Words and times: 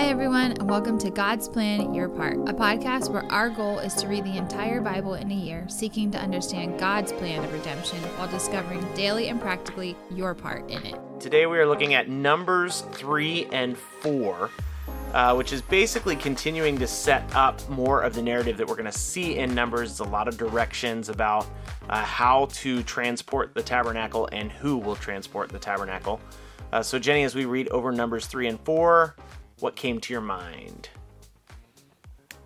Hi, 0.00 0.08
everyone, 0.08 0.52
and 0.52 0.66
welcome 0.66 0.96
to 1.00 1.10
God's 1.10 1.46
Plan 1.46 1.92
Your 1.92 2.08
Part, 2.08 2.38
a 2.48 2.54
podcast 2.54 3.10
where 3.10 3.30
our 3.30 3.50
goal 3.50 3.80
is 3.80 3.92
to 3.96 4.08
read 4.08 4.24
the 4.24 4.38
entire 4.38 4.80
Bible 4.80 5.12
in 5.12 5.30
a 5.30 5.34
year, 5.34 5.68
seeking 5.68 6.10
to 6.12 6.18
understand 6.18 6.80
God's 6.80 7.12
plan 7.12 7.44
of 7.44 7.52
redemption 7.52 7.98
while 8.16 8.26
discovering 8.26 8.82
daily 8.94 9.28
and 9.28 9.38
practically 9.38 9.94
your 10.10 10.34
part 10.34 10.70
in 10.70 10.86
it. 10.86 10.98
Today 11.20 11.44
we 11.44 11.58
are 11.58 11.66
looking 11.66 11.92
at 11.92 12.08
Numbers 12.08 12.80
3 12.92 13.48
and 13.52 13.76
4, 13.76 14.50
uh, 15.12 15.34
which 15.34 15.52
is 15.52 15.60
basically 15.60 16.16
continuing 16.16 16.78
to 16.78 16.86
set 16.86 17.22
up 17.36 17.68
more 17.68 18.00
of 18.00 18.14
the 18.14 18.22
narrative 18.22 18.56
that 18.56 18.66
we're 18.66 18.76
going 18.76 18.90
to 18.90 18.98
see 18.98 19.36
in 19.36 19.54
Numbers. 19.54 19.90
It's 19.90 20.00
a 20.00 20.04
lot 20.04 20.28
of 20.28 20.38
directions 20.38 21.10
about 21.10 21.46
uh, 21.90 22.02
how 22.02 22.46
to 22.52 22.82
transport 22.84 23.52
the 23.52 23.62
tabernacle 23.62 24.30
and 24.32 24.50
who 24.50 24.78
will 24.78 24.96
transport 24.96 25.50
the 25.50 25.58
tabernacle. 25.58 26.22
Uh, 26.72 26.82
so, 26.82 26.98
Jenny, 26.98 27.24
as 27.24 27.34
we 27.34 27.44
read 27.44 27.68
over 27.68 27.92
Numbers 27.92 28.26
3 28.26 28.46
and 28.46 28.60
4, 28.60 29.14
what 29.60 29.76
came 29.76 30.00
to 30.00 30.12
your 30.12 30.22
mind? 30.22 30.88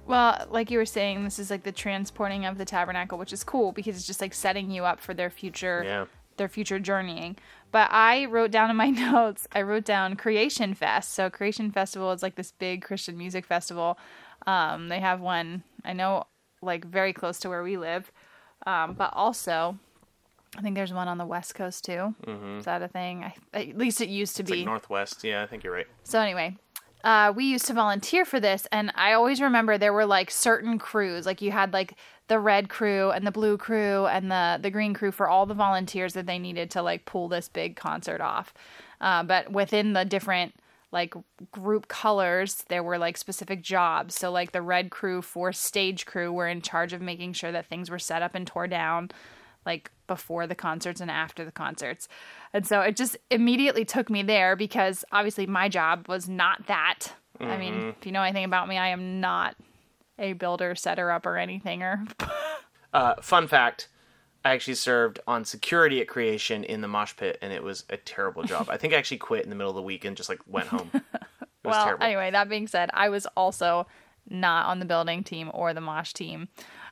Well, 0.07 0.47
like 0.51 0.71
you 0.71 0.79
were 0.79 0.85
saying, 0.87 1.25
this 1.25 1.39
is 1.39 1.51
like 1.51 1.63
the 1.63 1.73
transporting 1.73 2.45
of 2.45 2.59
the 2.59 2.65
tabernacle, 2.65 3.17
which 3.19 3.33
is 3.33 3.43
cool 3.43 3.73
because 3.73 3.97
it's 3.97 4.07
just 4.07 4.21
like 4.21 4.35
setting 4.35 4.71
you 4.71 4.85
up 4.85 5.01
for 5.01 5.15
their 5.15 5.31
future 5.31 5.83
Yeah. 5.85 6.05
their 6.37 6.49
future 6.49 6.79
journeying. 6.79 7.37
But 7.71 7.89
I 7.91 8.27
wrote 8.27 8.51
down 8.51 8.71
in 8.71 8.77
my 8.77 8.91
notes, 8.91 9.49
I 9.53 9.63
wrote 9.63 9.85
down 9.85 10.17
Creation 10.17 10.75
Fest. 10.75 11.13
So 11.15 11.31
Creation 11.31 11.71
Festival 11.71 12.13
is 12.13 12.23
like 12.23 12.35
this 12.35 12.53
big 12.53 12.83
Christian 12.83 13.17
music 13.17 13.47
festival. 13.47 13.99
Um, 14.47 14.89
they 14.89 15.01
have 15.01 15.21
one, 15.21 15.63
I 15.85 15.95
know, 15.95 16.25
like 16.61 16.85
very 16.85 17.13
close 17.15 17.39
to 17.41 17.49
where 17.49 17.63
we 17.63 17.79
live. 17.79 18.13
Um, 18.67 18.93
but 18.95 19.11
also, 19.15 19.79
I 20.57 20.61
think 20.61 20.75
there's 20.75 20.93
one 20.93 21.09
on 21.09 21.17
the 21.19 21.25
West 21.27 21.55
Coast 21.55 21.85
too. 21.85 22.15
Mm-hmm. 22.27 22.59
Is 22.59 22.65
that 22.67 22.83
a 22.83 22.89
thing? 22.89 23.25
I, 23.25 23.35
at 23.59 23.79
least 23.79 24.03
it 24.03 24.09
used 24.11 24.37
to 24.37 24.43
It's 24.43 24.51
be. 24.51 24.59
like 24.59 24.67
Northwest. 24.67 25.25
Yeah, 25.25 25.43
I 25.43 25.47
think 25.47 25.65
you're 25.65 25.73
right. 25.73 25.87
So 26.03 26.21
anyway, 26.21 26.57
uh, 27.05 27.33
we 27.37 27.45
used 27.45 27.67
to 27.67 27.75
volunteer 27.75 28.25
for 28.25 28.41
this, 28.41 28.67
and 28.73 28.91
I 28.95 29.13
always 29.13 29.41
remember 29.41 29.77
there 29.77 29.93
were 29.93 30.07
like 30.07 30.31
certain 30.31 30.79
crews. 30.79 31.27
Like 31.27 31.43
you 31.43 31.53
had 31.53 31.75
like 31.75 31.97
the 32.29 32.39
red 32.41 32.71
crew 32.71 33.11
and 33.11 33.27
the 33.27 33.31
blue 33.31 33.59
crew 33.59 34.07
and 34.07 34.31
the 34.31 34.59
the 34.61 34.71
green 34.71 34.95
crew 34.95 35.13
for 35.13 35.29
all 35.29 35.45
the 35.45 35.55
volunteers 35.55 36.15
that 36.15 36.27
they 36.27 36.39
needed 36.39 36.71
to 36.71 36.83
like 36.83 37.05
pull 37.05 37.29
this 37.29 37.49
big 37.49 37.77
concert 37.77 38.23
off. 38.23 38.55
Uh, 39.03 39.23
but 39.23 39.53
within 39.53 39.93
the 39.93 40.07
different 40.07 40.55
like 40.93 41.13
group 41.53 41.89
colors, 41.89 42.65
there 42.69 42.83
were 42.83 42.97
like 42.97 43.19
specific 43.19 43.63
jobs. 43.63 44.15
So 44.15 44.31
like 44.31 44.53
the 44.53 44.63
red 44.63 44.91
crew 44.91 45.21
for 45.21 45.53
stage 45.53 46.07
crew 46.07 46.33
were 46.33 46.49
in 46.49 46.63
charge 46.63 46.95
of 46.95 47.03
making 47.03 47.35
sure 47.35 47.53
that 47.53 47.67
things 47.67 47.91
were 47.91 47.99
set 47.99 48.23
up 48.23 48.35
and 48.35 48.47
tore 48.47 48.69
down 48.69 49.11
like 49.67 49.91
before 50.07 50.47
the 50.47 50.55
concerts 50.55 51.01
and 51.01 51.11
after 51.11 51.45
the 51.45 51.53
concerts. 51.53 52.09
And 52.53 52.67
so 52.67 52.81
it 52.81 52.97
just 52.97 53.17
immediately 53.31 53.85
took 53.85 54.11
me 54.11 54.23
there 54.23 54.57
because 54.57 55.05
obviously 55.13 55.47
my 55.47 55.69
job 55.69 56.09
was 56.09 56.29
not 56.29 56.67
that. 56.67 57.15
I 57.41 57.57
mean, 57.57 57.95
if 57.99 58.07
you 58.07 58.13
know 58.13 58.23
anything 58.23 58.45
about 58.45 58.69
me, 58.69 58.79
I 58.79 58.89
am 58.89 59.21
not 59.21 59.57
a 60.19 60.35
builder, 60.35 60.75
setter 60.75 61.11
up, 61.11 61.27
or 61.27 61.37
anything. 61.37 61.83
Or 61.83 62.05
Uh, 62.93 63.21
fun 63.21 63.49
fact 63.49 63.89
I 64.45 64.53
actually 64.53 64.75
served 64.75 65.19
on 65.27 65.45
security 65.45 66.01
at 66.01 66.07
Creation 66.07 66.63
in 66.63 66.81
the 66.81 66.87
mosh 66.87 67.17
pit, 67.17 67.39
and 67.43 67.53
it 67.53 67.63
was 67.63 67.85
a 67.91 67.97
terrible 67.97 68.45
job. 68.45 68.69
I 68.71 68.77
think 68.77 68.93
I 68.93 68.97
actually 68.99 69.17
quit 69.19 69.43
in 69.43 69.51
the 69.51 69.57
middle 69.57 69.71
of 69.71 69.77
the 69.77 69.83
week 69.83 70.05
and 70.05 70.17
just 70.17 70.29
like 70.29 70.41
went 70.47 70.69
home. 70.69 70.91
It 71.65 71.69
was 71.69 71.77
well, 71.77 71.85
terrible. 71.87 72.05
anyway, 72.05 72.31
that 72.31 72.51
being 72.51 72.67
said, 72.67 72.91
I 72.93 73.09
was 73.09 73.27
also 73.39 73.87
not 74.29 74.67
on 74.67 74.81
the 74.81 74.85
building 74.85 75.25
team 75.25 75.51
or 75.55 75.73
the 75.73 75.81
mosh 75.81 76.13
team. 76.13 76.49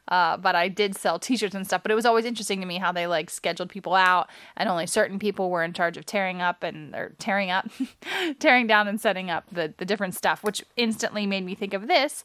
Uh, 0.08 0.36
but 0.36 0.54
I 0.56 0.68
did 0.68 0.96
sell 0.96 1.18
T-shirts 1.18 1.54
and 1.54 1.66
stuff. 1.66 1.82
But 1.82 1.92
it 1.92 1.94
was 1.94 2.04
always 2.04 2.24
interesting 2.24 2.60
to 2.60 2.66
me 2.66 2.78
how 2.78 2.92
they 2.92 3.06
like 3.06 3.30
scheduled 3.30 3.70
people 3.70 3.94
out, 3.94 4.28
and 4.56 4.68
only 4.68 4.86
certain 4.86 5.18
people 5.18 5.50
were 5.50 5.62
in 5.62 5.72
charge 5.72 5.96
of 5.96 6.04
tearing 6.04 6.42
up 6.42 6.62
and 6.62 6.94
or 6.94 7.14
tearing 7.18 7.50
up, 7.50 7.68
tearing 8.38 8.66
down 8.66 8.88
and 8.88 9.00
setting 9.00 9.30
up 9.30 9.44
the 9.50 9.72
the 9.76 9.84
different 9.84 10.14
stuff, 10.14 10.42
which 10.42 10.64
instantly 10.76 11.26
made 11.26 11.44
me 11.44 11.54
think 11.54 11.74
of 11.74 11.86
this. 11.86 12.24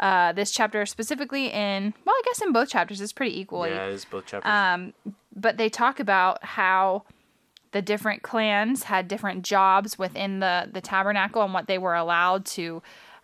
Uh, 0.00 0.32
this 0.32 0.52
chapter 0.52 0.86
specifically 0.86 1.46
in 1.46 1.92
well, 2.04 2.14
I 2.14 2.22
guess 2.24 2.40
in 2.40 2.52
both 2.52 2.68
chapters 2.68 3.00
it's 3.00 3.12
pretty 3.12 3.38
equally 3.38 3.70
yeah, 3.70 3.86
it 3.86 3.92
is 3.92 4.04
both 4.04 4.26
chapters. 4.26 4.48
Um, 4.48 4.94
but 5.34 5.56
they 5.56 5.68
talk 5.68 5.98
about 5.98 6.44
how 6.44 7.02
the 7.72 7.82
different 7.82 8.22
clans 8.22 8.84
had 8.84 9.08
different 9.08 9.42
jobs 9.44 9.98
within 9.98 10.38
the 10.38 10.68
the 10.72 10.80
tabernacle 10.80 11.42
and 11.42 11.52
what 11.52 11.66
they 11.66 11.78
were 11.78 11.94
allowed 11.96 12.46
to 12.46 12.80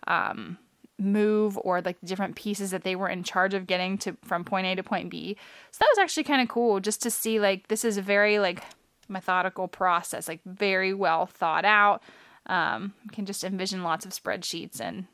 um, 0.07 0.57
move 0.97 1.57
or 1.63 1.81
like 1.81 1.99
the 1.99 2.07
different 2.07 2.35
pieces 2.35 2.71
that 2.71 2.83
they 2.83 2.95
were 2.95 3.09
in 3.09 3.23
charge 3.23 3.53
of 3.53 3.67
getting 3.67 3.97
to 3.97 4.15
from 4.23 4.43
point 4.45 4.65
A 4.67 4.75
to 4.75 4.83
point 4.83 5.09
B. 5.09 5.35
So 5.71 5.77
that 5.79 5.89
was 5.91 5.99
actually 5.99 6.23
kind 6.23 6.41
of 6.41 6.47
cool 6.47 6.79
just 6.79 7.01
to 7.03 7.11
see 7.11 7.39
like 7.39 7.67
this 7.67 7.83
is 7.83 7.97
a 7.97 8.01
very 8.01 8.39
like 8.39 8.63
methodical 9.09 9.67
process, 9.67 10.27
like 10.27 10.39
very 10.45 10.93
well 10.93 11.25
thought 11.25 11.65
out. 11.65 12.01
Um, 12.47 12.93
can 13.11 13.25
just 13.25 13.43
envision 13.43 13.83
lots 13.83 14.05
of 14.05 14.11
spreadsheets 14.11 14.79
and 14.79 15.05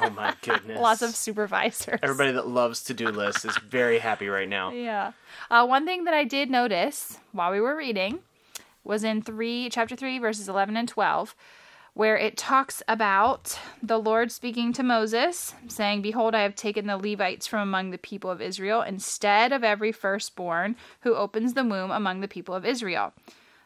oh 0.00 0.10
my 0.10 0.34
goodness. 0.42 0.80
lots 0.80 1.00
of 1.00 1.14
supervisors. 1.14 2.00
Everybody 2.02 2.32
that 2.32 2.48
loves 2.48 2.82
to 2.84 2.94
do 2.94 3.08
lists 3.08 3.44
is 3.44 3.56
very 3.58 3.98
happy 4.00 4.28
right 4.28 4.48
now. 4.48 4.70
Yeah. 4.72 5.12
Uh, 5.50 5.64
one 5.66 5.86
thing 5.86 6.04
that 6.04 6.14
I 6.14 6.24
did 6.24 6.50
notice 6.50 7.18
while 7.32 7.52
we 7.52 7.60
were 7.60 7.76
reading 7.76 8.18
was 8.84 9.02
in 9.04 9.22
three, 9.22 9.68
chapter 9.70 9.96
three, 9.96 10.18
verses 10.18 10.48
eleven 10.48 10.76
and 10.76 10.88
twelve, 10.88 11.34
where 11.96 12.18
it 12.18 12.36
talks 12.36 12.82
about 12.88 13.58
the 13.82 13.98
Lord 13.98 14.30
speaking 14.30 14.70
to 14.74 14.82
Moses, 14.82 15.54
saying, 15.66 16.02
"Behold, 16.02 16.34
I 16.34 16.42
have 16.42 16.54
taken 16.54 16.86
the 16.86 16.98
Levites 16.98 17.46
from 17.46 17.60
among 17.60 17.90
the 17.90 17.96
people 17.96 18.30
of 18.30 18.42
Israel 18.42 18.82
instead 18.82 19.50
of 19.50 19.64
every 19.64 19.92
firstborn 19.92 20.76
who 21.00 21.14
opens 21.14 21.54
the 21.54 21.64
womb 21.64 21.90
among 21.90 22.20
the 22.20 22.28
people 22.28 22.54
of 22.54 22.66
Israel." 22.66 23.14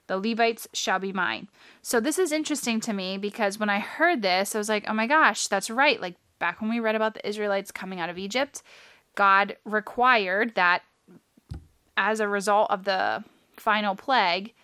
The 0.06 0.16
Levites 0.16 0.68
shall 0.72 1.00
be 1.00 1.12
mine. 1.12 1.48
So 1.82 1.98
this 1.98 2.20
is 2.20 2.30
interesting 2.30 2.78
to 2.82 2.92
me 2.92 3.18
because 3.18 3.58
when 3.58 3.68
I 3.68 3.80
heard 3.80 4.22
this, 4.22 4.54
I 4.54 4.58
was 4.58 4.68
like, 4.68 4.84
oh 4.86 4.94
my 4.94 5.08
gosh, 5.08 5.48
that's 5.48 5.68
right. 5.68 6.00
Like 6.00 6.14
back 6.38 6.60
when 6.60 6.70
we 6.70 6.78
read 6.78 6.94
about 6.94 7.14
the 7.14 7.28
Israelites 7.28 7.72
coming 7.72 7.98
out 7.98 8.10
of 8.10 8.18
Egypt, 8.18 8.62
God 9.16 9.56
required 9.64 10.54
that 10.54 10.82
as 11.96 12.20
a 12.20 12.28
result 12.28 12.70
of 12.70 12.84
the 12.84 13.24
final 13.56 13.96
plague, 13.96 14.54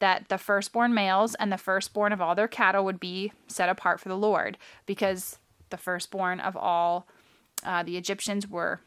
that 0.00 0.28
the 0.28 0.38
firstborn 0.38 0.92
males 0.92 1.34
and 1.36 1.52
the 1.52 1.58
firstborn 1.58 2.12
of 2.12 2.20
all 2.20 2.34
their 2.34 2.48
cattle 2.48 2.84
would 2.84 3.00
be 3.00 3.32
set 3.46 3.68
apart 3.68 4.00
for 4.00 4.08
the 4.08 4.16
Lord 4.16 4.58
because 4.86 5.38
the 5.70 5.76
firstborn 5.76 6.40
of 6.40 6.56
all 6.56 7.06
uh, 7.64 7.82
the 7.82 7.96
Egyptians 7.96 8.48
were 8.48 8.80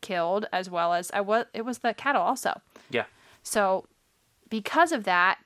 killed 0.00 0.46
as 0.52 0.70
well 0.70 0.92
as 0.92 1.10
I 1.12 1.20
was 1.20 1.46
it 1.52 1.62
was 1.62 1.78
the 1.78 1.94
cattle 1.94 2.22
also. 2.22 2.60
Yeah. 2.90 3.04
So, 3.42 3.86
because 4.48 4.92
of 4.92 5.04
that, 5.04 5.38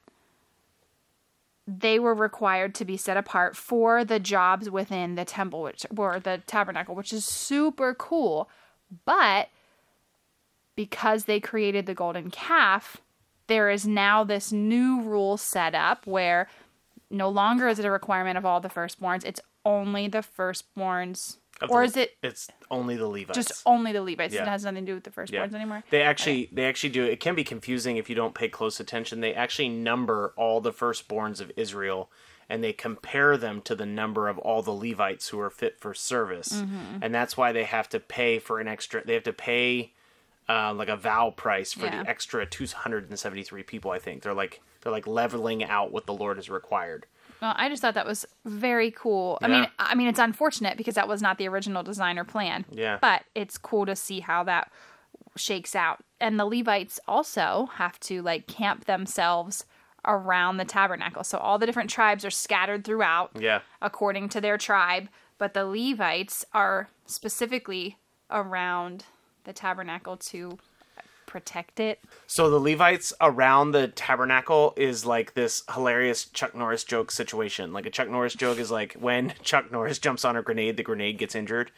they 1.67 1.99
were 1.99 2.15
required 2.15 2.75
to 2.77 2.85
be 2.85 2.97
set 2.97 3.17
apart 3.17 3.57
for 3.57 4.05
the 4.05 4.19
jobs 4.19 4.71
within 4.71 5.15
the 5.15 5.25
temple, 5.25 5.63
which 5.63 5.85
or 5.97 6.19
the 6.19 6.43
tabernacle, 6.47 6.95
which 6.95 7.13
is 7.13 7.25
super 7.25 7.95
cool. 7.95 8.49
But 9.05 9.49
because 10.77 11.25
they 11.25 11.41
created 11.41 11.87
the 11.87 11.95
golden 11.95 12.31
calf, 12.31 12.99
there 13.49 13.69
is 13.71 13.87
now 13.87 14.25
this 14.25 14.53
new 14.53 15.01
rule 15.03 15.37
set 15.37 15.75
up 15.75 16.07
where 16.07 16.49
no 17.11 17.29
longer 17.29 17.69
is 17.69 17.79
it 17.79 17.85
a 17.85 17.91
requirement 17.91 18.39
of 18.39 18.47
all 18.47 18.61
the 18.61 18.69
firstborns; 18.69 19.25
it's 19.25 19.41
only 19.65 20.09
the 20.09 20.19
firstborns, 20.19 21.39
Of 21.61 21.71
or 21.71 21.81
the- 21.81 21.87
is 21.87 21.97
it 21.97 22.17
It's 22.23 22.49
only 22.71 22.97
the 22.97 23.09
Levites. 23.09 23.35
just 23.35 23.63
only 23.67 23.93
the 23.93 24.03
Levites? 24.03 24.35
Yeah. 24.35 24.43
It 24.43 24.49
has 24.49 24.65
nothing 24.65 24.87
to 24.87 24.93
do 24.93 24.95
with 24.95 25.05
the 25.05 25.11
firstborns 25.11 25.55
anymore. 25.55 25.83
They 25.91 26.03
actually 26.03 26.49
they 26.53 26.67
actually 26.67 26.91
do 26.91 27.05
it 27.05 27.21
can 27.21 27.35
be 27.35 27.45
confusing 27.45 27.97
if 27.97 28.09
you 28.09 28.15
don't 28.15 28.35
pay 28.35 28.49
close 28.49 28.79
attention. 28.81 29.21
They 29.21 29.35
actually 29.35 29.69
number 29.69 30.33
all 30.37 30.61
the 30.61 30.73
firstborns 30.73 31.41
of 31.41 31.51
Israel 31.57 32.11
and 32.51 32.65
they 32.65 32.73
compare 32.73 33.37
them 33.37 33.61
to 33.61 33.75
the 33.75 33.85
number 33.85 34.29
of 34.29 34.39
all 34.39 34.63
the 34.63 34.71
Levites 34.73 35.29
who 35.29 35.39
are 35.41 35.51
fit 35.51 35.79
for 35.79 35.93
service. 35.93 36.49
Mm-hmm. 36.51 36.99
And 37.03 37.15
that's 37.15 37.37
why 37.37 37.53
they 37.53 37.65
have 37.65 37.89
to 37.91 38.01
pay 38.01 38.39
for 38.39 38.59
an 38.61 38.69
extra 38.69 39.05
they 39.05 39.15
have 39.15 39.25
to 39.25 39.33
pay 39.33 39.93
uh, 40.49 40.73
like 40.75 40.89
a 40.89 40.97
vow 40.97 41.31
price 41.37 41.73
for 41.73 41.87
Yeah. 41.87 42.03
the 42.03 42.09
extra 42.09 42.47
273 42.47 43.63
people 43.63 43.91
I 43.91 43.99
think. 43.99 44.23
They're 44.23 44.35
like 44.35 44.61
they're 44.81 44.93
like 44.93 45.07
leveling 45.07 45.65
out 45.65 45.93
what 45.93 46.07
the 46.07 46.15
Lord 46.15 46.37
has 46.37 46.49
required. 46.49 47.07
Well, 47.43 47.55
I 47.57 47.69
just 47.69 47.83
thought 47.83 47.95
that 47.95 48.07
was 48.07 48.27
very 48.45 48.91
cool. 48.91 49.39
I 49.43 49.49
mean, 49.49 49.67
I 49.79 49.95
mean, 49.95 50.09
it's 50.09 50.19
unfortunate 50.19 50.77
because 50.77 50.95
that 50.97 51.07
was 51.09 51.21
not 51.23 51.39
the 51.39 51.47
original 51.49 51.83
design 51.85 52.19
or 52.19 52.25
plan. 52.25 52.65
Yeah. 52.71 52.99
But 53.01 53.23
it's 53.35 53.59
cool 53.59 53.87
to 53.87 53.95
see 53.95 54.21
how 54.21 54.43
that 54.45 54.73
shakes 55.37 55.77
out. 55.77 56.01
And 56.21 56.39
the 56.39 56.45
Levites 56.47 56.99
also 57.07 57.69
have 57.75 57.99
to 58.01 58.23
like 58.23 58.47
camp 58.49 58.87
themselves 58.87 59.67
around 60.05 60.57
the 60.57 60.65
tabernacle. 60.65 61.23
So 61.23 61.39
all 61.39 61.59
the 61.59 61.67
different 61.67 61.91
tribes 61.91 62.25
are 62.25 62.31
scattered 62.31 62.85
throughout 62.85 63.31
Yeah. 63.39 63.61
according 63.83 64.31
to 64.31 64.41
their 64.41 64.59
tribe, 64.59 65.09
but 65.39 65.55
the 65.55 65.65
Levites 65.65 66.45
are 66.55 66.89
specifically 67.07 67.99
around 68.31 69.05
the 69.45 69.53
tabernacle 69.53 70.17
to 70.17 70.59
protect 71.29 71.79
it. 71.79 72.01
So 72.27 72.51
the 72.51 72.59
Levites 72.59 73.13
around 73.21 73.73
the 73.73 73.89
tabernacle 73.89 74.73
is 74.77 75.07
like 75.07 75.35
this 75.35 75.63
hilarious 75.73 76.25
Chuck 76.25 76.55
Norris 76.55 76.83
joke 76.83 77.11
situation. 77.11 77.73
Like 77.73 77.87
a 77.87 77.91
Chuck 77.91 78.09
Norris 78.09 78.35
joke 78.35 78.59
is 78.59 78.71
like 78.71 78.95
when 78.95 79.35
Chuck 79.43 79.71
Norris 79.71 79.99
jumps 79.99 80.25
on 80.25 80.37
a 80.37 80.43
grenade, 80.43 80.77
the 80.77 80.83
grenade 80.83 81.19
gets 81.19 81.35
injured. 81.35 81.71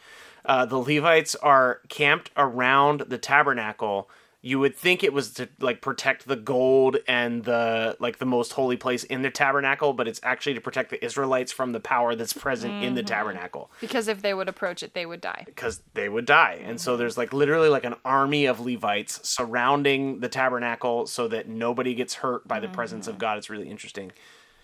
Uh, 0.43 0.65
the 0.65 0.77
Levites 0.77 1.35
are 1.35 1.81
camped 1.89 2.31
around 2.35 3.01
the 3.01 3.17
tabernacle 3.17 4.09
you 4.43 4.59
would 4.59 4.75
think 4.75 5.03
it 5.03 5.13
was 5.13 5.33
to 5.33 5.47
like 5.59 5.81
protect 5.81 6.27
the 6.27 6.35
gold 6.35 6.97
and 7.07 7.43
the 7.43 7.95
like 7.99 8.17
the 8.17 8.25
most 8.25 8.53
holy 8.53 8.75
place 8.75 9.03
in 9.03 9.21
the 9.21 9.29
tabernacle, 9.29 9.93
but 9.93 10.07
it's 10.07 10.19
actually 10.23 10.55
to 10.55 10.61
protect 10.61 10.89
the 10.89 11.03
Israelites 11.03 11.51
from 11.51 11.73
the 11.73 11.79
power 11.79 12.15
that's 12.15 12.33
present 12.33 12.73
mm-hmm. 12.73 12.83
in 12.83 12.95
the 12.95 13.03
tabernacle. 13.03 13.69
Because 13.79 14.07
if 14.07 14.23
they 14.23 14.33
would 14.33 14.49
approach 14.49 14.81
it, 14.81 14.95
they 14.95 15.05
would 15.05 15.21
die. 15.21 15.43
Because 15.45 15.81
they 15.93 16.09
would 16.09 16.25
die. 16.25 16.57
Mm-hmm. 16.59 16.71
And 16.71 16.81
so 16.81 16.97
there's 16.97 17.17
like 17.17 17.33
literally 17.33 17.69
like 17.69 17.85
an 17.85 17.95
army 18.03 18.47
of 18.47 18.59
Levites 18.59 19.27
surrounding 19.27 20.21
the 20.21 20.29
tabernacle 20.29 21.05
so 21.05 21.27
that 21.27 21.47
nobody 21.47 21.93
gets 21.93 22.15
hurt 22.15 22.47
by 22.47 22.59
the 22.59 22.65
mm-hmm. 22.65 22.75
presence 22.75 23.07
of 23.07 23.19
God. 23.19 23.37
It's 23.37 23.49
really 23.49 23.69
interesting. 23.69 24.11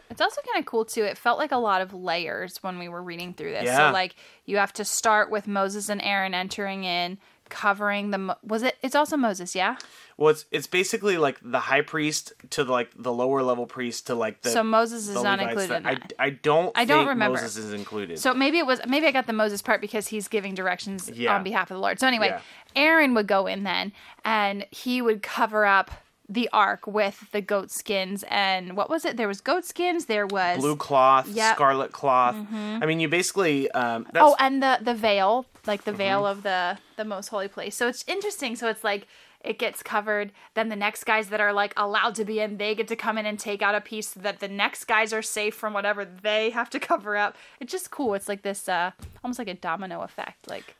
It's 0.09 0.21
also 0.21 0.41
kind 0.41 0.59
of 0.59 0.65
cool 0.65 0.85
too. 0.85 1.03
It 1.03 1.17
felt 1.17 1.37
like 1.37 1.51
a 1.51 1.57
lot 1.57 1.81
of 1.81 1.93
layers 1.93 2.57
when 2.63 2.79
we 2.79 2.87
were 2.87 3.03
reading 3.03 3.33
through 3.33 3.51
this. 3.51 3.65
Yeah. 3.65 3.89
So 3.89 3.93
like 3.93 4.15
you 4.45 4.57
have 4.57 4.73
to 4.73 4.85
start 4.85 5.29
with 5.29 5.47
Moses 5.47 5.89
and 5.89 6.01
Aaron 6.01 6.33
entering 6.33 6.83
in 6.83 7.17
covering 7.49 8.11
the 8.11 8.37
was 8.43 8.63
it 8.63 8.77
it's 8.81 8.95
also 8.95 9.17
Moses, 9.17 9.55
yeah? 9.55 9.77
Well, 10.17 10.29
it's 10.29 10.45
it's 10.51 10.67
basically 10.67 11.17
like 11.17 11.37
the 11.41 11.59
high 11.59 11.81
priest 11.81 12.33
to 12.51 12.63
the, 12.63 12.71
like 12.71 12.91
the 12.95 13.13
lower 13.13 13.43
level 13.43 13.67
priest 13.67 14.07
to 14.07 14.15
like 14.15 14.41
the 14.41 14.49
So 14.49 14.63
Moses 14.63 15.07
is 15.07 15.21
not 15.21 15.39
included 15.39 15.75
in 15.75 15.83
that. 15.83 16.13
I, 16.19 16.25
I 16.25 16.29
don't 16.31 16.71
I 16.75 16.85
don't 16.85 17.07
remember 17.07 17.39
Moses 17.39 17.57
is 17.57 17.73
included. 17.73 18.19
So 18.19 18.33
maybe 18.33 18.57
it 18.57 18.65
was 18.65 18.81
maybe 18.87 19.05
I 19.07 19.11
got 19.11 19.27
the 19.27 19.33
Moses 19.33 19.61
part 19.61 19.81
because 19.81 20.07
he's 20.07 20.27
giving 20.27 20.55
directions 20.55 21.09
yeah. 21.09 21.35
on 21.35 21.43
behalf 21.43 21.69
of 21.69 21.75
the 21.75 21.81
Lord. 21.81 21.99
So 21.99 22.07
anyway, 22.07 22.29
yeah. 22.29 22.41
Aaron 22.75 23.13
would 23.13 23.27
go 23.27 23.47
in 23.47 23.63
then 23.63 23.91
and 24.25 24.65
he 24.71 25.01
would 25.01 25.21
cover 25.21 25.65
up 25.65 25.91
the 26.29 26.49
ark 26.51 26.85
with 26.85 27.31
the 27.31 27.41
goat 27.41 27.71
skins 27.71 28.23
and 28.29 28.75
what 28.75 28.89
was 28.89 29.05
it? 29.05 29.17
There 29.17 29.27
was 29.27 29.41
goat 29.41 29.65
skins. 29.65 30.05
There 30.05 30.27
was 30.27 30.59
blue 30.59 30.75
cloth, 30.75 31.27
yep. 31.29 31.55
scarlet 31.55 31.91
cloth. 31.91 32.35
Mm-hmm. 32.35 32.79
I 32.81 32.85
mean, 32.85 32.99
you 32.99 33.07
basically. 33.07 33.71
Um, 33.71 34.07
oh, 34.15 34.35
and 34.39 34.61
the 34.61 34.79
the 34.81 34.93
veil, 34.93 35.45
like 35.65 35.83
the 35.83 35.91
mm-hmm. 35.91 35.97
veil 35.97 36.25
of 36.25 36.43
the 36.43 36.77
the 36.97 37.05
most 37.05 37.29
holy 37.29 37.47
place. 37.47 37.75
So 37.75 37.87
it's 37.87 38.03
interesting. 38.07 38.55
So 38.55 38.67
it's 38.67 38.83
like 38.83 39.07
it 39.41 39.59
gets 39.59 39.81
covered. 39.81 40.31
Then 40.55 40.69
the 40.69 40.75
next 40.75 41.05
guys 41.05 41.29
that 41.29 41.39
are 41.39 41.53
like 41.53 41.73
allowed 41.77 42.15
to 42.15 42.25
be 42.25 42.39
in, 42.39 42.57
they 42.57 42.75
get 42.75 42.87
to 42.89 42.95
come 42.95 43.17
in 43.17 43.25
and 43.25 43.39
take 43.39 43.61
out 43.61 43.75
a 43.75 43.81
piece 43.81 44.09
so 44.09 44.19
that 44.19 44.39
the 44.39 44.47
next 44.47 44.85
guys 44.85 45.13
are 45.13 45.21
safe 45.21 45.55
from 45.55 45.73
whatever 45.73 46.05
they 46.05 46.49
have 46.49 46.69
to 46.71 46.79
cover 46.91 47.15
up. 47.15 47.35
It's 47.59 47.71
just 47.71 47.91
cool. 47.91 48.13
It's 48.13 48.27
like 48.27 48.41
this, 48.41 48.67
uh, 48.67 48.91
almost 49.23 49.39
like 49.39 49.47
a 49.47 49.53
domino 49.53 50.01
effect. 50.01 50.49
Like 50.49 50.75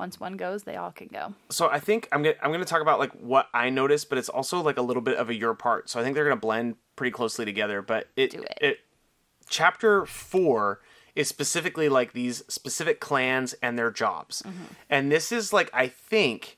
once 0.00 0.18
one 0.18 0.36
goes, 0.36 0.64
they 0.64 0.76
all 0.76 0.90
can 0.90 1.08
go. 1.08 1.34
So 1.50 1.68
I 1.68 1.78
think 1.78 2.08
I'm 2.10 2.22
gonna 2.22 2.34
I'm 2.42 2.50
gonna 2.50 2.64
talk 2.64 2.80
about 2.80 2.98
like 2.98 3.12
what 3.12 3.48
I 3.54 3.70
noticed, 3.70 4.08
but 4.08 4.18
it's 4.18 4.30
also 4.30 4.60
like 4.60 4.78
a 4.78 4.82
little 4.82 5.02
bit 5.02 5.16
of 5.16 5.28
a 5.28 5.34
your 5.34 5.54
part. 5.54 5.88
So 5.88 6.00
I 6.00 6.02
think 6.02 6.14
they're 6.16 6.24
gonna 6.24 6.36
blend 6.36 6.76
pretty 6.96 7.12
closely 7.12 7.44
together. 7.44 7.82
But 7.82 8.08
it, 8.16 8.30
Do 8.30 8.42
it. 8.42 8.58
it 8.60 8.78
chapter 9.48 10.06
four 10.06 10.80
is 11.14 11.28
specifically 11.28 11.88
like 11.88 12.14
these 12.14 12.42
specific 12.48 12.98
clans 12.98 13.52
and 13.62 13.78
their 13.78 13.90
jobs, 13.90 14.42
mm-hmm. 14.42 14.72
and 14.88 15.12
this 15.12 15.30
is 15.30 15.52
like 15.52 15.70
I 15.72 15.86
think. 15.86 16.56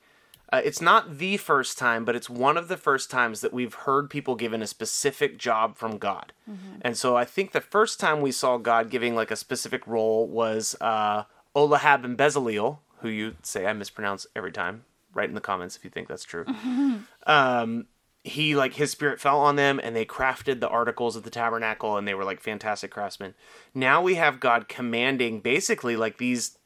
Uh, 0.55 0.61
it's 0.63 0.83
not 0.83 1.17
the 1.17 1.39
first 1.39 1.79
time, 1.79 2.05
but 2.05 2.15
it's 2.15 2.29
one 2.29 2.59
of 2.59 2.69
the 2.69 2.77
first 2.77 3.11
times 3.11 3.41
that 3.41 3.55
we've 3.55 3.73
heard 3.73 4.11
people 4.11 4.35
given 4.35 4.61
a 4.61 4.67
specific 4.67 5.39
job 5.39 5.79
from 5.79 5.97
God. 5.97 6.35
Mm-hmm. 6.47 6.81
And 6.83 6.95
so 6.95 7.17
I 7.17 7.25
think 7.25 7.53
the 7.53 7.63
first 7.63 7.99
time 7.99 8.21
we 8.21 8.33
saw 8.33 8.59
God 8.59 8.91
giving 8.91 9.15
like 9.15 9.31
a 9.31 9.37
specific 9.37 9.87
role 9.87 10.29
was 10.29 10.77
uh, 10.79 11.25
Oholiab 11.57 12.05
and 12.05 12.19
Bezaleel, 12.19 12.81
who 13.03 13.09
you 13.09 13.37
say 13.43 13.67
I 13.67 13.73
mispronounce 13.73 14.27
every 14.35 14.53
time. 14.53 14.85
Write 15.15 15.29
in 15.29 15.35
the 15.35 15.41
comments 15.41 15.77
if 15.77 15.85
you 15.85 15.91
think 15.91 16.09
that's 16.09 16.25
true. 16.25 16.47
um, 17.27 17.87
he 18.25 18.55
like 18.55 18.75
his 18.75 18.91
spirit 18.91 19.21
fell 19.21 19.41
on 19.41 19.57
them 19.57 19.81
and 19.83 19.95
they 19.95 20.05
crafted 20.05 20.61
the 20.61 20.69
articles 20.69 21.17
of 21.17 21.25
the 21.25 21.31
tabernacle 21.31 21.97
and 21.97 22.07
they 22.07 22.15
were 22.15 22.25
like 22.25 22.41
fantastic 22.41 22.91
craftsmen. 22.91 23.35
Now 23.75 24.01
we 24.01 24.15
have 24.15 24.41
God 24.41 24.69
commanding 24.69 25.41
basically 25.41 25.97
like 25.97 26.19
these 26.19 26.57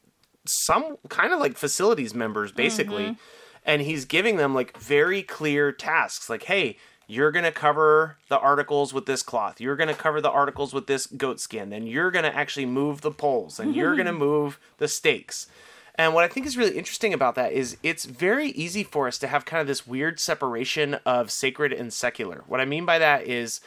some 0.49 0.97
kind 1.09 1.33
of 1.33 1.39
like 1.39 1.57
facilities 1.57 2.13
members 2.13 2.51
basically 2.51 3.03
mm-hmm. 3.03 3.21
and 3.65 3.81
he's 3.81 4.05
giving 4.05 4.37
them 4.37 4.53
like 4.53 4.77
very 4.77 5.21
clear 5.21 5.71
tasks 5.71 6.29
like 6.29 6.43
hey 6.43 6.77
you're 7.09 7.31
going 7.31 7.45
to 7.45 7.51
cover 7.51 8.17
the 8.27 8.39
articles 8.39 8.93
with 8.93 9.05
this 9.05 9.21
cloth 9.21 9.59
you're 9.59 9.75
going 9.75 9.89
to 9.89 9.93
cover 9.93 10.21
the 10.21 10.29
articles 10.29 10.73
with 10.73 10.87
this 10.87 11.05
goat 11.05 11.39
skin 11.39 11.69
then 11.69 11.85
you're 11.85 12.11
going 12.11 12.23
to 12.23 12.35
actually 12.35 12.65
move 12.65 13.01
the 13.01 13.11
poles 13.11 13.59
and 13.59 13.75
you're 13.75 13.95
going 13.95 14.05
to 14.07 14.13
move 14.13 14.59
the 14.77 14.87
stakes 14.87 15.47
and 15.97 16.13
what 16.13 16.23
I 16.23 16.27
think 16.27 16.45
is 16.45 16.57
really 16.57 16.77
interesting 16.77 17.13
about 17.13 17.35
that 17.35 17.53
is 17.53 17.77
it's 17.81 18.05
very 18.05 18.49
easy 18.49 18.83
for 18.83 19.07
us 19.07 19.17
to 19.19 19.27
have 19.27 19.45
kind 19.45 19.61
of 19.61 19.67
this 19.67 19.87
weird 19.87 20.19
separation 20.19 20.95
of 21.05 21.31
sacred 21.31 21.73
and 21.73 21.91
secular. 21.91 22.43
What 22.47 22.61
I 22.61 22.65
mean 22.65 22.85
by 22.85 22.99
that 22.99 23.25
is, 23.25 23.61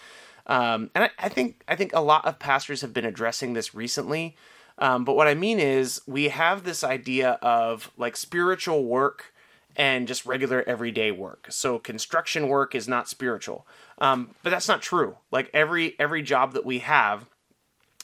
um, 0.47 0.91
and 0.95 1.05
I, 1.05 1.11
I, 1.19 1.29
think 1.29 1.63
I 1.67 1.75
think 1.75 1.93
a 1.93 2.01
lot 2.01 2.25
of 2.25 2.39
pastors 2.39 2.83
have 2.83 2.93
been 2.93 3.05
addressing 3.05 3.53
this 3.53 3.75
recently. 3.75 4.37
Um, 4.79 5.05
but 5.05 5.15
what 5.15 5.29
I 5.29 5.35
mean 5.35 5.59
is, 5.59 6.01
we 6.07 6.29
have 6.29 6.65
this 6.65 6.83
idea 6.83 7.33
of 7.43 7.91
like 7.99 8.17
spiritual 8.17 8.85
work 8.85 9.35
and 9.77 10.09
just 10.09 10.25
regular 10.25 10.63
everyday 10.67 11.11
work. 11.11 11.49
So 11.51 11.79
construction 11.79 12.49
work 12.49 12.75
is 12.75 12.89
not 12.89 13.09
spiritual, 13.09 13.67
um, 13.99 14.35
but 14.43 14.51
that's 14.51 14.69
not 14.69 14.83
true. 14.83 15.17
Like 15.31 15.51
every 15.53 15.99
every 15.99 16.23
job 16.23 16.55
that 16.55 16.65
we 16.65 16.79
have 16.79 17.27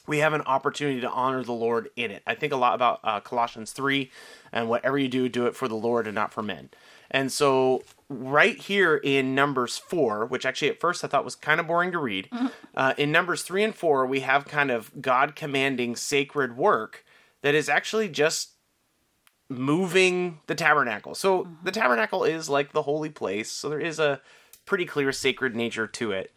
we 0.07 0.19
have 0.19 0.33
an 0.33 0.41
opportunity 0.41 1.01
to 1.01 1.09
honor 1.09 1.43
the 1.43 1.53
Lord 1.53 1.89
in 1.95 2.11
it. 2.11 2.23
I 2.25 2.33
think 2.33 2.53
a 2.53 2.57
lot 2.57 2.75
about 2.75 3.01
uh, 3.03 3.19
Colossians 3.19 3.71
3 3.73 4.09
and 4.51 4.69
whatever 4.69 4.97
you 4.97 5.09
do, 5.09 5.27
do 5.27 5.45
it 5.45 5.55
for 5.55 5.67
the 5.67 5.75
Lord 5.75 6.07
and 6.07 6.15
not 6.15 6.33
for 6.33 6.41
men. 6.41 6.69
And 7.11 7.31
so, 7.31 7.83
right 8.09 8.57
here 8.57 8.97
in 8.97 9.35
Numbers 9.35 9.77
4, 9.77 10.25
which 10.25 10.45
actually 10.45 10.69
at 10.69 10.79
first 10.79 11.03
I 11.03 11.07
thought 11.07 11.25
was 11.25 11.35
kind 11.35 11.59
of 11.59 11.67
boring 11.67 11.91
to 11.91 11.99
read, 11.99 12.29
mm-hmm. 12.31 12.47
uh, 12.75 12.93
in 12.97 13.11
Numbers 13.11 13.43
3 13.43 13.63
and 13.63 13.75
4, 13.75 14.05
we 14.05 14.21
have 14.21 14.45
kind 14.45 14.71
of 14.71 14.91
God 15.01 15.35
commanding 15.35 15.95
sacred 15.95 16.57
work 16.57 17.05
that 17.41 17.55
is 17.55 17.69
actually 17.69 18.09
just 18.09 18.51
moving 19.49 20.39
the 20.47 20.55
tabernacle. 20.55 21.15
So, 21.15 21.43
mm-hmm. 21.43 21.63
the 21.63 21.71
tabernacle 21.71 22.23
is 22.23 22.49
like 22.49 22.73
the 22.73 22.81
holy 22.81 23.09
place, 23.09 23.49
so 23.49 23.69
there 23.69 23.79
is 23.79 23.99
a 23.99 24.21
pretty 24.65 24.85
clear 24.85 25.11
sacred 25.11 25.55
nature 25.55 25.87
to 25.87 26.11
it. 26.11 26.33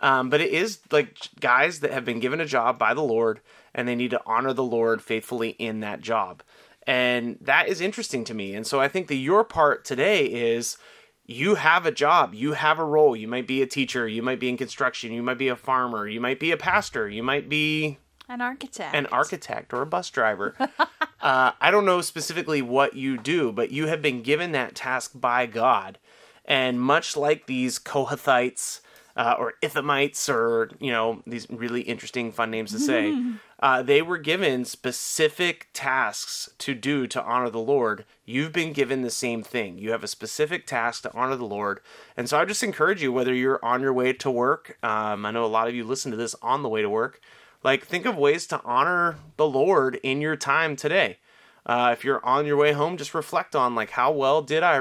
Um, 0.00 0.30
but 0.30 0.40
it 0.40 0.50
is 0.50 0.80
like 0.90 1.16
guys 1.38 1.80
that 1.80 1.92
have 1.92 2.04
been 2.04 2.20
given 2.20 2.40
a 2.40 2.46
job 2.46 2.78
by 2.78 2.94
the 2.94 3.02
Lord 3.02 3.40
and 3.74 3.86
they 3.86 3.94
need 3.94 4.10
to 4.10 4.22
honor 4.26 4.52
the 4.52 4.64
Lord 4.64 5.02
faithfully 5.02 5.50
in 5.50 5.80
that 5.80 6.00
job. 6.00 6.42
And 6.86 7.38
that 7.42 7.68
is 7.68 7.80
interesting 7.80 8.24
to 8.24 8.34
me. 8.34 8.54
And 8.54 8.66
so 8.66 8.80
I 8.80 8.88
think 8.88 9.08
that 9.08 9.16
your 9.16 9.44
part 9.44 9.84
today 9.84 10.24
is 10.26 10.78
you 11.26 11.54
have 11.54 11.86
a 11.86 11.92
job, 11.92 12.34
you 12.34 12.54
have 12.54 12.78
a 12.78 12.84
role. 12.84 13.14
You 13.14 13.28
might 13.28 13.46
be 13.46 13.62
a 13.62 13.66
teacher, 13.66 14.08
you 14.08 14.22
might 14.22 14.40
be 14.40 14.48
in 14.48 14.56
construction, 14.56 15.12
you 15.12 15.22
might 15.22 15.38
be 15.38 15.48
a 15.48 15.56
farmer, 15.56 16.08
you 16.08 16.20
might 16.20 16.40
be 16.40 16.50
a 16.50 16.56
pastor, 16.56 17.08
you 17.08 17.22
might 17.22 17.48
be 17.48 17.98
an 18.28 18.40
architect, 18.40 18.94
an 18.94 19.06
architect 19.06 19.72
or 19.72 19.82
a 19.82 19.86
bus 19.86 20.10
driver. 20.10 20.56
uh, 21.20 21.52
I 21.60 21.70
don't 21.70 21.84
know 21.84 22.00
specifically 22.00 22.62
what 22.62 22.94
you 22.94 23.16
do, 23.16 23.52
but 23.52 23.70
you 23.70 23.86
have 23.86 24.02
been 24.02 24.22
given 24.22 24.52
that 24.52 24.74
task 24.74 25.12
by 25.14 25.46
God. 25.46 25.98
And 26.44 26.80
much 26.80 27.16
like 27.16 27.46
these 27.46 27.78
Kohathites, 27.78 28.80
uh, 29.16 29.34
or 29.38 29.54
Ithamites, 29.62 30.28
or 30.28 30.70
you 30.80 30.90
know 30.90 31.22
these 31.26 31.46
really 31.50 31.82
interesting, 31.82 32.32
fun 32.32 32.50
names 32.50 32.72
to 32.72 32.78
say. 32.78 33.16
uh, 33.60 33.82
they 33.82 34.02
were 34.02 34.18
given 34.18 34.64
specific 34.64 35.68
tasks 35.72 36.50
to 36.58 36.74
do 36.74 37.06
to 37.06 37.22
honor 37.22 37.50
the 37.50 37.58
Lord. 37.58 38.04
You've 38.24 38.52
been 38.52 38.72
given 38.72 39.02
the 39.02 39.10
same 39.10 39.42
thing. 39.42 39.78
You 39.78 39.92
have 39.92 40.04
a 40.04 40.08
specific 40.08 40.66
task 40.66 41.02
to 41.02 41.14
honor 41.14 41.36
the 41.36 41.44
Lord, 41.44 41.80
and 42.16 42.28
so 42.28 42.38
I 42.38 42.44
just 42.44 42.62
encourage 42.62 43.02
you, 43.02 43.12
whether 43.12 43.34
you're 43.34 43.64
on 43.64 43.80
your 43.80 43.92
way 43.92 44.12
to 44.12 44.30
work. 44.30 44.78
Um, 44.82 45.26
I 45.26 45.30
know 45.30 45.44
a 45.44 45.46
lot 45.46 45.68
of 45.68 45.74
you 45.74 45.84
listen 45.84 46.10
to 46.10 46.16
this 46.16 46.34
on 46.42 46.62
the 46.62 46.68
way 46.68 46.82
to 46.82 46.90
work. 46.90 47.20
Like, 47.62 47.84
think 47.84 48.06
of 48.06 48.16
ways 48.16 48.46
to 48.46 48.62
honor 48.64 49.18
the 49.36 49.46
Lord 49.46 50.00
in 50.02 50.22
your 50.22 50.36
time 50.36 50.76
today. 50.76 51.18
Uh, 51.66 51.90
if 51.92 52.04
you're 52.04 52.24
on 52.24 52.46
your 52.46 52.56
way 52.56 52.72
home, 52.72 52.96
just 52.96 53.14
reflect 53.14 53.54
on 53.54 53.74
like 53.74 53.90
how 53.90 54.10
well 54.10 54.40
did 54.40 54.62
I 54.62 54.80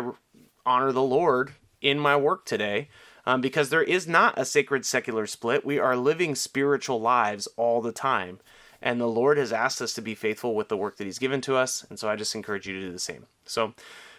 honor 0.65 0.91
the 0.91 1.03
Lord 1.03 1.53
in 1.81 1.99
my 1.99 2.15
work 2.15 2.45
today 2.45 2.89
um, 3.25 3.41
because 3.41 3.69
there 3.69 3.83
is 3.83 4.07
not 4.07 4.37
a 4.37 4.45
sacred 4.45 4.85
secular 4.85 5.27
split. 5.27 5.65
We 5.65 5.79
are 5.79 5.95
living 5.95 6.35
spiritual 6.35 7.01
lives 7.01 7.47
all 7.57 7.81
the 7.81 7.91
time. 7.91 8.39
And 8.81 8.99
the 8.99 9.07
Lord 9.07 9.37
has 9.37 9.51
asked 9.51 9.81
us 9.81 9.93
to 9.93 10.01
be 10.01 10.15
faithful 10.15 10.55
with 10.55 10.69
the 10.69 10.77
work 10.77 10.97
that 10.97 11.03
He's 11.03 11.19
given 11.19 11.41
to 11.41 11.55
us. 11.55 11.85
And 11.89 11.99
so 11.99 12.09
I 12.09 12.15
just 12.15 12.35
encourage 12.35 12.67
you 12.67 12.73
to 12.73 12.81
do 12.81 12.91
the 12.91 12.99
same. 12.99 13.25
So, 13.45 13.73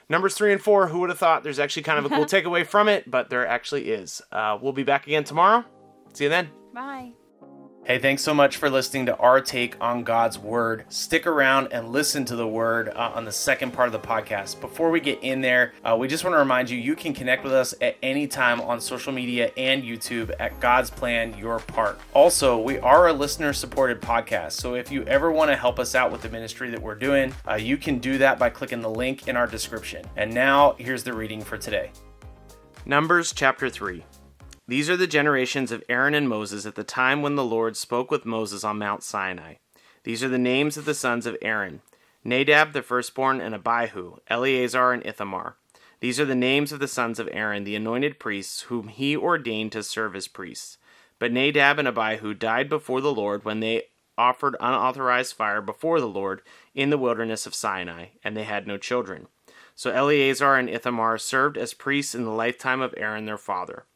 numbers 0.09 0.35
three 0.35 0.53
and 0.53 0.61
four, 0.61 0.89
who 0.89 1.01
would 1.01 1.11
have 1.11 1.19
thought 1.19 1.43
there's 1.43 1.59
actually 1.59 1.85
kind 1.85 1.99
of 1.99 2.05
a 2.05 2.15
cool 2.15 2.25
takeaway 2.27 2.67
from 2.67 2.89
it? 2.89 3.11
But 3.11 3.31
there 3.31 3.47
actually 3.47 3.91
is. 3.91 4.21
Uh, 4.31 4.59
we'll 4.61 4.73
be 4.73 4.83
back 4.83 5.07
again 5.07 5.25
tomorrow. 5.25 5.65
See 6.13 6.25
you 6.25 6.31
then. 6.31 6.51
Bye. 6.75 7.13
Hey, 7.91 7.99
thanks 7.99 8.23
so 8.23 8.33
much 8.33 8.57
for 8.57 8.71
listening 8.71 9.07
to 9.07 9.17
our 9.17 9.41
take 9.41 9.75
on 9.81 10.05
God's 10.05 10.39
Word. 10.39 10.85
Stick 10.91 11.27
around 11.27 11.73
and 11.73 11.89
listen 11.89 12.25
to 12.27 12.37
the 12.37 12.47
Word 12.47 12.91
uh, 12.91 13.11
on 13.17 13.25
the 13.25 13.33
second 13.33 13.73
part 13.73 13.89
of 13.89 13.93
the 13.93 14.07
podcast. 14.07 14.61
Before 14.61 14.93
we 14.93 15.01
get 15.01 15.19
in 15.25 15.41
there, 15.41 15.73
uh, 15.85 15.97
we 15.99 16.07
just 16.07 16.23
want 16.23 16.35
to 16.35 16.39
remind 16.39 16.71
you 16.71 16.79
you 16.79 16.95
can 16.95 17.13
connect 17.13 17.43
with 17.43 17.53
us 17.53 17.75
at 17.81 17.97
any 18.01 18.29
time 18.29 18.61
on 18.61 18.81
social 18.81 19.13
media 19.13 19.51
and 19.57 19.83
YouTube 19.83 20.33
at 20.39 20.61
God's 20.61 20.89
Plan 20.89 21.37
Your 21.37 21.59
Part. 21.59 21.99
Also, 22.15 22.61
we 22.61 22.79
are 22.79 23.09
a 23.09 23.13
listener 23.13 23.53
supported 23.53 24.01
podcast, 24.01 24.53
so 24.53 24.77
if 24.77 24.93
you 24.93 25.03
ever 25.07 25.33
want 25.33 25.51
to 25.51 25.57
help 25.57 25.81
us 25.81 25.97
out 25.97 26.13
with 26.13 26.23
the 26.23 26.31
ministry 26.31 26.71
that 26.71 26.81
we're 26.81 26.95
doing, 26.95 27.35
uh, 27.49 27.55
you 27.55 27.77
can 27.77 27.99
do 27.99 28.19
that 28.19 28.39
by 28.39 28.49
clicking 28.49 28.83
the 28.83 28.89
link 28.89 29.27
in 29.27 29.37
our 29.37 29.49
description. 29.49 30.05
And 30.15 30.33
now, 30.33 30.77
here's 30.79 31.03
the 31.03 31.13
reading 31.13 31.43
for 31.43 31.59
today 31.59 31.91
Numbers 32.87 33.33
chapter 33.33 33.69
3. 33.69 34.05
These 34.71 34.89
are 34.89 34.97
the 34.97 35.09
generations 35.09 35.73
of 35.73 35.83
Aaron 35.89 36.15
and 36.15 36.29
Moses 36.29 36.65
at 36.65 36.77
the 36.77 36.85
time 36.85 37.23
when 37.23 37.35
the 37.35 37.43
Lord 37.43 37.77
spoke 37.77 38.09
with 38.09 38.25
Moses 38.25 38.63
on 38.63 38.79
Mount 38.79 39.03
Sinai. 39.03 39.55
These 40.05 40.23
are 40.23 40.29
the 40.29 40.39
names 40.39 40.77
of 40.77 40.85
the 40.85 40.95
sons 40.95 41.27
of 41.27 41.37
Aaron 41.43 41.83
Nadab 42.23 42.73
the 42.73 42.81
firstborn 42.81 43.41
and 43.41 43.53
Abihu, 43.53 44.19
Eleazar 44.29 44.93
and 44.93 45.05
Ithamar. 45.05 45.57
These 45.99 46.21
are 46.21 46.25
the 46.25 46.37
names 46.37 46.71
of 46.71 46.79
the 46.79 46.87
sons 46.87 47.19
of 47.19 47.29
Aaron, 47.33 47.65
the 47.65 47.75
anointed 47.75 48.21
priests, 48.21 48.61
whom 48.61 48.87
he 48.87 49.17
ordained 49.17 49.73
to 49.73 49.83
serve 49.83 50.15
as 50.15 50.29
priests. 50.29 50.79
But 51.19 51.33
Nadab 51.33 51.81
and 51.81 51.89
Abihu 51.89 52.33
died 52.33 52.69
before 52.69 53.01
the 53.01 53.13
Lord 53.13 53.45
when 53.45 53.59
they 53.59 53.87
offered 54.17 54.55
unauthorized 54.61 55.35
fire 55.35 55.61
before 55.61 55.99
the 55.99 56.07
Lord 56.07 56.43
in 56.77 56.91
the 56.91 56.99
wilderness 56.99 57.45
of 57.45 57.57
Sinai, 57.57 58.11
and 58.23 58.37
they 58.37 58.45
had 58.45 58.69
no 58.69 58.79
children. 58.79 59.27
So 59.75 59.91
Eleazar 59.91 60.55
and 60.55 60.71
Ithamar 60.71 61.19
served 61.19 61.59
as 61.59 61.75
priests 61.75 62.15
in 62.15 62.23
the 62.23 62.31
lifetime 62.31 62.81
of 62.81 62.95
Aaron 62.97 63.27
their 63.27 63.37
father. 63.37 63.87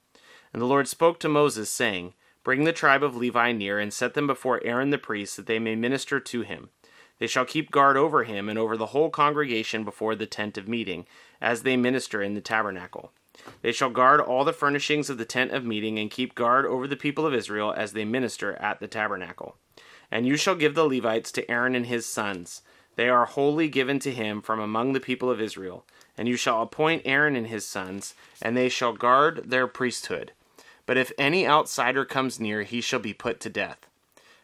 And 0.55 0.63
the 0.63 0.67
Lord 0.67 0.87
spoke 0.87 1.19
to 1.19 1.29
Moses, 1.29 1.69
saying, 1.69 2.15
Bring 2.45 2.63
the 2.63 2.73
tribe 2.73 3.03
of 3.03 3.17
Levi 3.17 3.51
near, 3.51 3.81
and 3.81 3.93
set 3.93 4.15
them 4.15 4.29
before 4.29 4.63
Aaron 4.65 4.91
the 4.91 4.99
priest, 4.99 5.37
that 5.37 5.47
they 5.47 5.59
may 5.59 5.75
minister 5.75 6.21
to 6.21 6.43
him. 6.43 6.69
They 7.19 7.27
shall 7.27 7.45
keep 7.45 7.73
guard 7.73 7.97
over 7.97 8.23
him 8.23 8.49
and 8.49 8.57
over 8.57 8.77
the 8.77 8.87
whole 8.87 9.11
congregation 9.11 9.85
before 9.85 10.15
the 10.15 10.27
tent 10.27 10.57
of 10.57 10.69
meeting, 10.69 11.07
as 11.41 11.65
they 11.65 11.77
minister 11.77 12.23
in 12.23 12.35
the 12.35 12.41
tabernacle. 12.41 13.11
They 13.63 13.73
shall 13.73 13.91
guard 13.91 14.21
all 14.21 14.45
the 14.45 14.53
furnishings 14.53 15.11
of 15.11 15.19
the 15.19 15.25
tent 15.25 15.51
of 15.51 15.65
meeting, 15.65 15.99
and 15.99 16.09
keep 16.09 16.37
guard 16.37 16.67
over 16.67 16.87
the 16.87 16.95
people 16.95 17.27
of 17.27 17.35
Israel 17.35 17.75
as 17.77 17.93
they 17.93 18.05
minister 18.05 18.55
at 18.55 18.79
the 18.79 18.87
tabernacle. 18.87 19.57
And 20.09 20.25
you 20.25 20.37
shall 20.37 20.55
give 20.55 20.77
the 20.77 20.87
Levites 20.87 21.33
to 21.33 21.51
Aaron 21.51 21.75
and 21.75 21.87
his 21.87 22.07
sons. 22.07 22.63
They 22.95 23.09
are 23.09 23.27
wholly 23.27 23.69
given 23.69 23.99
to 23.99 24.13
him 24.13 24.41
from 24.41 24.61
among 24.61 24.93
the 24.93 25.01
people 25.01 25.31
of 25.31 25.41
Israel. 25.41 25.85
And 26.17 26.29
you 26.29 26.37
shall 26.37 26.63
appoint 26.63 27.03
Aaron 27.05 27.35
and 27.35 27.49
his 27.49 27.67
sons, 27.67 28.15
and 28.41 28.57
they 28.57 28.69
shall 28.69 28.93
guard 28.93 29.51
their 29.51 29.67
priesthood. 29.67 30.31
But 30.87 30.97
if 30.97 31.13
any 31.19 31.47
outsider 31.47 32.05
comes 32.05 32.39
near, 32.39 32.63
he 32.63 32.81
shall 32.81 33.01
be 33.01 33.15
put 33.15 33.41
to 33.41 33.51
death. 33.51 33.87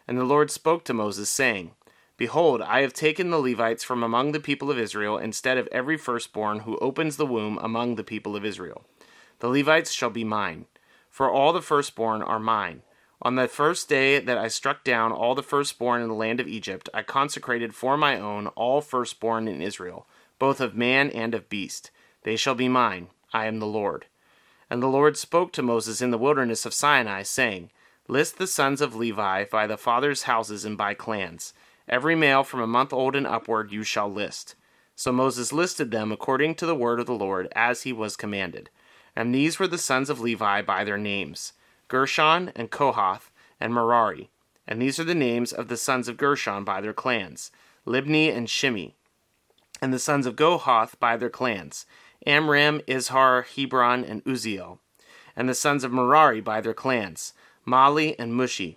And 0.09 0.19
the 0.19 0.25
Lord 0.25 0.51
spoke 0.51 0.85
to 0.85 0.95
Moses, 0.95 1.29
saying, 1.29 1.73
Behold, 2.17 2.61
I 2.61 2.83
have 2.83 2.93
taken 2.93 3.31
the 3.31 3.39
Levites 3.39 3.83
from 3.83 4.03
among 4.03 4.33
the 4.33 4.41
people 4.41 4.71
of 4.71 4.79
Israel 4.79 5.17
instead 5.17 5.57
of 5.57 5.69
every 5.73 5.97
firstborn 5.97 6.61
who 6.61 6.77
opens 6.79 7.17
the 7.17 7.27
womb 7.27 7.59
among 7.63 7.95
the 7.95 8.05
people 8.05 8.37
of 8.37 8.45
Israel. 8.45 8.85
The 9.39 9.49
Levites 9.49 9.93
shall 9.93 10.11
be 10.11 10.25
mine, 10.25 10.67
for 11.09 11.31
all 11.31 11.53
the 11.53 11.63
firstborn 11.63 12.23
are 12.23 12.39
mine. 12.39 12.83
On 13.23 13.37
the 13.37 13.49
first 13.49 13.89
day 13.89 14.19
that 14.19 14.39
I 14.39 14.49
struck 14.49 14.85
down 14.85 15.13
all 15.13 15.35
the 15.35 15.43
firstborn 15.43 16.03
in 16.03 16.09
the 16.09 16.15
land 16.15 16.41
of 16.41 16.49
Egypt, 16.49 16.89
I 16.93 17.03
consecrated 17.03 17.75
for 17.75 17.97
my 17.97 18.19
own 18.19 18.49
all 18.49 18.81
firstborn 18.81 19.49
in 19.49 19.63
Israel, 19.63 20.07
both 20.39 20.61
of 20.61 20.77
man 20.77 21.11
and 21.11 21.35
of 21.35 21.49
beast. 21.49 21.91
They 22.23 22.37
shall 22.37 22.55
be 22.55 22.69
mine. 22.69 23.09
I 23.33 23.47
am 23.47 23.61
the 23.61 23.67
Lord. 23.67 24.07
And 24.71 24.83
the 24.83 24.87
Lord 24.87 25.17
spoke 25.17 25.53
to 25.53 25.62
Moses 25.62 26.00
in 26.00 26.12
the 26.12 26.19
wilderness 26.19 26.65
of 26.65 26.73
Sinai, 26.73 27.25
saying, 27.25 27.71
List 28.07 28.39
the 28.39 28.47
sons 28.47 28.81
of 28.81 28.95
Levi 28.95 29.45
by 29.45 29.67
the 29.67 29.77
fathers' 29.77 30.23
houses 30.23 30.65
and 30.65 30.79
by 30.79 30.95
clans 30.95 31.53
Every 31.89 32.15
male 32.15 32.45
from 32.45 32.61
a 32.61 32.69
month 32.69 32.93
old 32.93 33.17
and 33.17 33.27
upward 33.27 33.73
you 33.73 33.83
shall 33.83 34.09
list. 34.09 34.55
So 34.95 35.11
Moses 35.11 35.53
listed 35.53 35.91
them 35.91 36.12
according 36.12 36.55
to 36.57 36.67
the 36.67 36.75
word 36.75 37.00
of 37.00 37.07
the 37.07 37.15
Lord, 37.15 37.49
as 37.53 37.83
he 37.83 37.93
was 37.93 38.17
commanded. 38.17 38.71
And 39.17 39.35
these 39.35 39.59
were 39.59 39.67
the 39.67 39.77
sons 39.77 40.09
of 40.09 40.21
Levi 40.21 40.62
by 40.62 40.85
their 40.85 40.99
names 40.99 41.53
Gershon, 41.89 42.53
and 42.55 42.71
Kohath, 42.71 43.33
and 43.59 43.75
Merari. 43.75 44.31
And 44.69 44.81
these 44.81 45.00
are 45.00 45.05
the 45.05 45.17
names 45.17 45.53
of 45.53 45.67
the 45.67 45.77
sons 45.77 46.07
of 46.07 46.17
Gershon 46.17 46.62
by 46.62 46.81
their 46.81 46.93
clans 46.93 47.50
Libni 47.85 48.33
and 48.33 48.49
Shimei. 48.49 48.95
And 49.83 49.93
the 49.93 49.99
sons 49.99 50.27
of 50.27 50.37
Kohath 50.37 51.00
by 51.00 51.17
their 51.17 51.31
clans 51.31 51.87
Amram, 52.27 52.81
Izhar, 52.81 53.45
Hebron, 53.45 54.05
and 54.05 54.25
Uzziel. 54.25 54.79
And 55.35 55.49
the 55.49 55.55
sons 55.55 55.85
of 55.85 55.93
Merari 55.93 56.41
by 56.41 56.61
their 56.61 56.75
clans 56.75 57.33
Mahli 57.67 58.15
and 58.19 58.33
Mushi. 58.33 58.77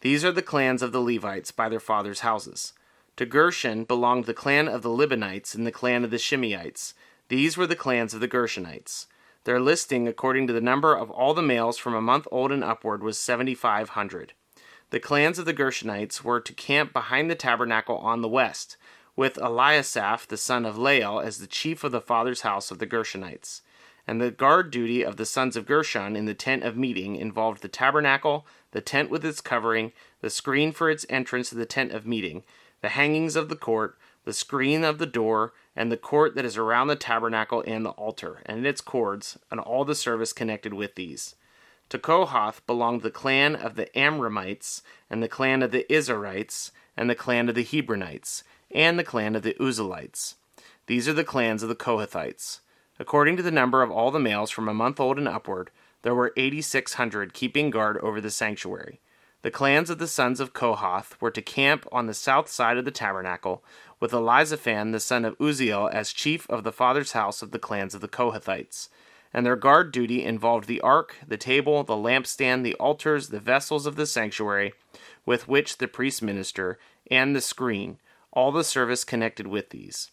These 0.00 0.24
are 0.24 0.32
the 0.32 0.42
clans 0.42 0.82
of 0.82 0.92
the 0.92 1.00
Levites 1.00 1.50
by 1.50 1.68
their 1.68 1.80
fathers' 1.80 2.20
houses. 2.20 2.72
To 3.16 3.26
Gershon 3.26 3.84
belonged 3.84 4.26
the 4.26 4.34
clan 4.34 4.68
of 4.68 4.82
the 4.82 4.90
Libnites 4.90 5.54
and 5.54 5.66
the 5.66 5.72
clan 5.72 6.04
of 6.04 6.10
the 6.10 6.18
Shimeites. 6.18 6.94
These 7.28 7.56
were 7.56 7.66
the 7.66 7.74
clans 7.74 8.14
of 8.14 8.20
the 8.20 8.28
Gershonites. 8.28 9.06
Their 9.42 9.60
listing, 9.60 10.06
according 10.06 10.46
to 10.46 10.52
the 10.52 10.60
number 10.60 10.94
of 10.94 11.10
all 11.10 11.34
the 11.34 11.42
males 11.42 11.78
from 11.78 11.94
a 11.94 12.00
month 12.00 12.28
old 12.30 12.52
and 12.52 12.62
upward, 12.62 13.02
was 13.02 13.18
7,500. 13.18 14.34
The 14.90 15.00
clans 15.00 15.38
of 15.38 15.46
the 15.46 15.54
Gershonites 15.54 16.22
were 16.22 16.40
to 16.40 16.54
camp 16.54 16.92
behind 16.92 17.30
the 17.30 17.34
tabernacle 17.34 17.98
on 17.98 18.22
the 18.22 18.28
west, 18.28 18.76
with 19.18 19.34
Eliasaph 19.34 20.28
the 20.28 20.36
son 20.36 20.64
of 20.64 20.78
Lael 20.78 21.18
as 21.18 21.38
the 21.38 21.48
chief 21.48 21.82
of 21.82 21.90
the 21.90 22.00
father's 22.00 22.42
house 22.42 22.70
of 22.70 22.78
the 22.78 22.86
Gershonites 22.86 23.62
and 24.06 24.20
the 24.20 24.30
guard 24.30 24.70
duty 24.70 25.02
of 25.02 25.16
the 25.16 25.26
sons 25.26 25.56
of 25.56 25.66
Gershon 25.66 26.14
in 26.14 26.24
the 26.26 26.34
tent 26.34 26.62
of 26.62 26.76
meeting 26.76 27.16
involved 27.16 27.60
the 27.60 27.66
tabernacle, 27.66 28.46
the 28.70 28.80
tent 28.80 29.10
with 29.10 29.24
its 29.24 29.40
covering, 29.40 29.92
the 30.20 30.30
screen 30.30 30.70
for 30.70 30.88
its 30.88 31.04
entrance 31.10 31.48
to 31.48 31.56
the 31.56 31.66
tent 31.66 31.90
of 31.90 32.06
meeting, 32.06 32.44
the 32.80 32.90
hangings 32.90 33.34
of 33.34 33.48
the 33.48 33.56
court, 33.56 33.98
the 34.24 34.32
screen 34.32 34.84
of 34.84 34.98
the 34.98 35.04
door, 35.04 35.52
and 35.74 35.90
the 35.90 35.96
court 35.96 36.36
that 36.36 36.44
is 36.44 36.56
around 36.56 36.86
the 36.86 36.94
tabernacle 36.94 37.64
and 37.66 37.84
the 37.84 37.90
altar, 37.90 38.40
and 38.46 38.64
its 38.64 38.80
cords, 38.80 39.36
and 39.50 39.58
all 39.58 39.84
the 39.84 39.96
service 39.96 40.32
connected 40.32 40.72
with 40.72 40.94
these. 40.94 41.34
To 41.88 41.98
Kohath 41.98 42.64
belonged 42.68 43.02
the 43.02 43.10
clan 43.10 43.56
of 43.56 43.74
the 43.74 43.86
Amramites, 43.96 44.82
and 45.10 45.24
the 45.24 45.28
clan 45.28 45.60
of 45.60 45.72
the 45.72 45.84
Izharites, 45.90 46.70
and 46.96 47.10
the 47.10 47.14
clan 47.14 47.48
of 47.48 47.56
the 47.56 47.64
Hebronites, 47.64 48.42
and 48.70 48.98
the 48.98 49.04
clan 49.04 49.34
of 49.34 49.42
the 49.42 49.54
Uzzielites. 49.54 50.34
These 50.86 51.08
are 51.08 51.12
the 51.12 51.24
clans 51.24 51.62
of 51.62 51.68
the 51.68 51.74
Kohathites. 51.74 52.60
According 52.98 53.36
to 53.36 53.42
the 53.42 53.50
number 53.50 53.82
of 53.82 53.90
all 53.90 54.10
the 54.10 54.18
males 54.18 54.50
from 54.50 54.68
a 54.68 54.74
month 54.74 54.98
old 54.98 55.18
and 55.18 55.28
upward, 55.28 55.70
there 56.02 56.14
were 56.14 56.32
8,600 56.36 57.32
keeping 57.34 57.70
guard 57.70 57.98
over 57.98 58.20
the 58.20 58.30
sanctuary. 58.30 59.00
The 59.42 59.50
clans 59.50 59.88
of 59.88 59.98
the 59.98 60.08
sons 60.08 60.40
of 60.40 60.52
Kohath 60.52 61.16
were 61.20 61.30
to 61.30 61.40
camp 61.40 61.86
on 61.92 62.06
the 62.06 62.14
south 62.14 62.48
side 62.48 62.76
of 62.76 62.84
the 62.84 62.90
tabernacle, 62.90 63.62
with 64.00 64.12
Elizaphan 64.12 64.90
the 64.92 65.00
son 65.00 65.24
of 65.24 65.38
Uzziel 65.38 65.92
as 65.92 66.12
chief 66.12 66.48
of 66.50 66.64
the 66.64 66.72
father's 66.72 67.12
house 67.12 67.40
of 67.40 67.52
the 67.52 67.58
clans 67.58 67.94
of 67.94 68.00
the 68.00 68.08
Kohathites. 68.08 68.88
And 69.32 69.44
their 69.44 69.56
guard 69.56 69.92
duty 69.92 70.24
involved 70.24 70.66
the 70.66 70.80
ark, 70.80 71.16
the 71.26 71.36
table, 71.36 71.84
the 71.84 71.94
lampstand, 71.94 72.64
the 72.64 72.74
altars, 72.74 73.28
the 73.28 73.40
vessels 73.40 73.86
of 73.86 73.96
the 73.96 74.06
sanctuary 74.06 74.72
with 75.28 75.46
which 75.46 75.76
the 75.76 75.86
priests 75.86 76.22
minister, 76.22 76.78
and 77.10 77.36
the 77.36 77.40
screen, 77.42 77.98
all 78.32 78.52
the 78.52 78.64
service 78.64 79.04
connected 79.04 79.46
with 79.46 79.70
these. 79.70 80.10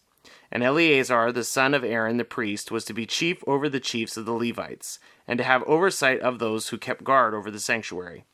And 0.50 0.62
Eleazar, 0.62 1.32
the 1.32 1.44
son 1.44 1.74
of 1.74 1.84
Aaron 1.84 2.16
the 2.16 2.24
priest, 2.24 2.70
was 2.70 2.84
to 2.86 2.92
be 2.92 3.06
chief 3.06 3.42
over 3.46 3.68
the 3.68 3.80
chiefs 3.80 4.16
of 4.16 4.24
the 4.24 4.32
Levites, 4.32 4.98
and 5.26 5.38
to 5.38 5.44
have 5.44 5.62
oversight 5.64 6.20
of 6.20 6.38
those 6.38 6.68
who 6.68 6.78
kept 6.78 7.04
guard 7.04 7.34
over 7.34 7.50
the 7.50 7.60
sanctuary. 7.60 8.24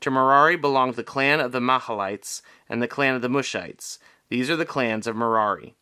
To 0.00 0.10
Merari 0.10 0.56
belonged 0.56 0.94
the 0.94 1.04
clan 1.04 1.40
of 1.40 1.52
the 1.52 1.60
Mahlites 1.60 2.42
and 2.68 2.82
the 2.82 2.88
clan 2.88 3.14
of 3.14 3.22
the 3.22 3.28
Mushites. 3.28 3.98
These 4.28 4.50
are 4.50 4.56
the 4.56 4.64
clans 4.64 5.06
of 5.06 5.16
Merari. 5.16 5.74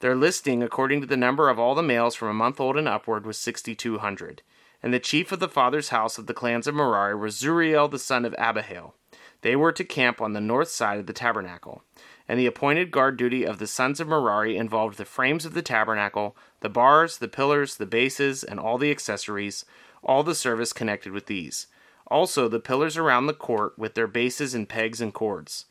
Their 0.00 0.16
listing, 0.16 0.62
according 0.62 1.00
to 1.00 1.06
the 1.06 1.16
number 1.16 1.48
of 1.48 1.58
all 1.58 1.74
the 1.74 1.82
males 1.82 2.14
from 2.14 2.28
a 2.28 2.34
month 2.34 2.60
old 2.60 2.76
and 2.76 2.88
upward, 2.88 3.26
was 3.26 3.36
sixty 3.36 3.74
two 3.74 3.98
hundred. 3.98 4.42
And 4.82 4.94
the 4.94 5.00
chief 5.00 5.32
of 5.32 5.40
the 5.40 5.48
father's 5.48 5.88
house 5.88 6.18
of 6.18 6.26
the 6.26 6.34
clans 6.34 6.66
of 6.66 6.74
Merari 6.74 7.16
was 7.16 7.36
Zuriel 7.36 7.90
the 7.90 7.98
son 7.98 8.24
of 8.24 8.34
Abihail. 8.38 8.94
They 9.42 9.56
were 9.56 9.72
to 9.72 9.84
camp 9.84 10.20
on 10.20 10.32
the 10.32 10.40
north 10.40 10.68
side 10.68 10.98
of 10.98 11.06
the 11.06 11.12
tabernacle 11.12 11.82
and 12.28 12.38
the 12.38 12.46
appointed 12.46 12.90
guard 12.90 13.16
duty 13.16 13.44
of 13.44 13.58
the 13.58 13.66
sons 13.66 14.00
of 14.00 14.06
Merari 14.06 14.56
involved 14.56 14.98
the 14.98 15.06
frames 15.06 15.46
of 15.46 15.54
the 15.54 15.62
tabernacle, 15.62 16.36
the 16.60 16.68
bars, 16.68 17.18
the 17.18 17.28
pillars, 17.28 17.76
the 17.76 17.86
bases, 17.86 18.44
and 18.44 18.60
all 18.60 18.76
the 18.76 18.90
accessories, 18.90 19.64
all 20.02 20.22
the 20.22 20.34
service 20.34 20.74
connected 20.74 21.12
with 21.12 21.26
these. 21.26 21.66
Also 22.06 22.46
the 22.46 22.60
pillars 22.60 22.96
around 22.98 23.26
the 23.26 23.34
court 23.34 23.78
with 23.78 23.94
their 23.94 24.06
bases 24.06 24.54
and 24.54 24.68
pegs 24.68 25.00
and 25.00 25.14
cords. 25.14 25.64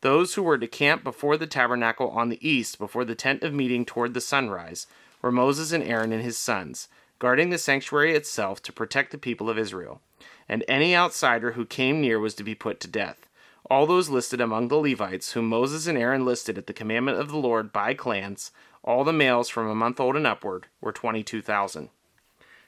Those 0.00 0.34
who 0.34 0.42
were 0.42 0.58
to 0.58 0.66
camp 0.66 1.04
before 1.04 1.36
the 1.36 1.46
tabernacle 1.46 2.08
on 2.10 2.30
the 2.30 2.48
east, 2.48 2.78
before 2.78 3.04
the 3.04 3.14
tent 3.14 3.42
of 3.42 3.52
meeting 3.52 3.84
toward 3.84 4.14
the 4.14 4.20
sunrise, 4.20 4.86
were 5.20 5.32
Moses 5.32 5.72
and 5.72 5.84
Aaron 5.84 6.12
and 6.12 6.22
his 6.22 6.38
sons, 6.38 6.88
guarding 7.18 7.50
the 7.50 7.58
sanctuary 7.58 8.14
itself 8.14 8.62
to 8.62 8.72
protect 8.72 9.10
the 9.10 9.18
people 9.18 9.50
of 9.50 9.58
Israel. 9.58 10.00
And 10.48 10.64
any 10.68 10.94
outsider 10.96 11.52
who 11.52 11.66
came 11.66 12.00
near 12.00 12.18
was 12.18 12.34
to 12.36 12.44
be 12.44 12.54
put 12.54 12.80
to 12.80 12.88
death 12.88 13.27
all 13.70 13.86
those 13.86 14.08
listed 14.08 14.40
among 14.40 14.68
the 14.68 14.76
Levites, 14.76 15.32
whom 15.32 15.48
Moses 15.48 15.86
and 15.86 15.98
Aaron 15.98 16.24
listed 16.24 16.56
at 16.58 16.66
the 16.66 16.72
commandment 16.72 17.18
of 17.18 17.28
the 17.28 17.36
Lord 17.36 17.72
by 17.72 17.94
clans, 17.94 18.50
all 18.82 19.04
the 19.04 19.12
males 19.12 19.48
from 19.48 19.68
a 19.68 19.74
month 19.74 20.00
old 20.00 20.16
and 20.16 20.26
upward, 20.26 20.66
were 20.80 20.92
twenty 20.92 21.22
two 21.22 21.42
thousand. 21.42 21.90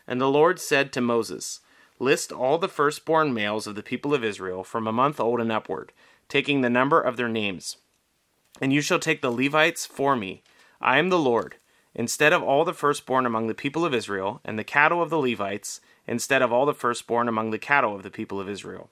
And 0.06 0.20
the 0.20 0.28
Lord 0.28 0.58
said 0.58 0.92
to 0.92 1.00
Moses, 1.00 1.60
List 1.98 2.32
all 2.32 2.58
the 2.58 2.68
firstborn 2.68 3.32
males 3.32 3.66
of 3.66 3.74
the 3.74 3.82
people 3.82 4.14
of 4.14 4.24
Israel 4.24 4.64
from 4.64 4.86
a 4.86 4.92
month 4.92 5.20
old 5.20 5.40
and 5.40 5.52
upward, 5.52 5.92
taking 6.28 6.60
the 6.60 6.70
number 6.70 7.00
of 7.00 7.16
their 7.16 7.28
names. 7.28 7.76
And 8.60 8.72
you 8.72 8.80
shall 8.80 8.98
take 8.98 9.22
the 9.22 9.30
Levites 9.30 9.86
for 9.86 10.16
me. 10.16 10.42
I 10.80 10.98
am 10.98 11.10
the 11.10 11.18
Lord. 11.18 11.56
Instead 11.94 12.32
of 12.32 12.42
all 12.42 12.64
the 12.64 12.72
firstborn 12.72 13.26
among 13.26 13.46
the 13.46 13.54
people 13.54 13.84
of 13.84 13.94
Israel, 13.94 14.40
and 14.44 14.58
the 14.58 14.64
cattle 14.64 15.02
of 15.02 15.10
the 15.10 15.18
Levites, 15.18 15.80
instead 16.06 16.40
of 16.40 16.52
all 16.52 16.66
the 16.66 16.74
firstborn 16.74 17.28
among 17.28 17.50
the 17.50 17.58
cattle 17.58 17.94
of 17.94 18.02
the 18.02 18.10
people 18.10 18.40
of 18.40 18.48
Israel. 18.48 18.90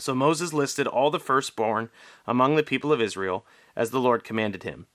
So 0.00 0.14
Moses 0.14 0.52
listed 0.52 0.86
all 0.86 1.10
the 1.10 1.20
firstborn 1.20 1.90
among 2.26 2.56
the 2.56 2.62
people 2.62 2.92
of 2.92 3.00
Israel, 3.00 3.46
as 3.76 3.90
the 3.90 4.00
Lord 4.00 4.24
commanded 4.24 4.62
him. 4.62 4.86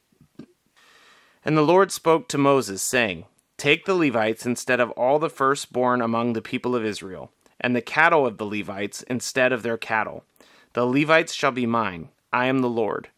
And 1.44 1.56
the 1.56 1.62
Lord 1.62 1.92
spoke 1.92 2.28
to 2.30 2.38
Moses, 2.38 2.82
saying, 2.82 3.26
Take 3.58 3.86
the 3.86 3.96
Levites 3.96 4.46
instead 4.46 4.80
of 4.80 4.92
all 4.92 5.20
the 5.20 5.30
firstborn 5.30 6.02
among 6.02 6.34
the 6.34 6.42
people 6.42 6.76
of 6.76 6.84
Israel, 6.84 7.32
and 7.62 7.76
the 7.76 7.82
cattle 7.82 8.26
of 8.26 8.38
the 8.38 8.46
Levites 8.46 9.04
instead 9.04 9.54
of 9.54 9.64
their 9.64 9.78
cattle. 9.78 10.26
The 10.74 10.86
Levites 10.86 11.34
shall 11.34 11.52
be 11.52 11.66
mine. 11.66 12.10
I 12.34 12.48
am 12.48 12.60
the 12.60 12.70
Lord. 12.70 13.10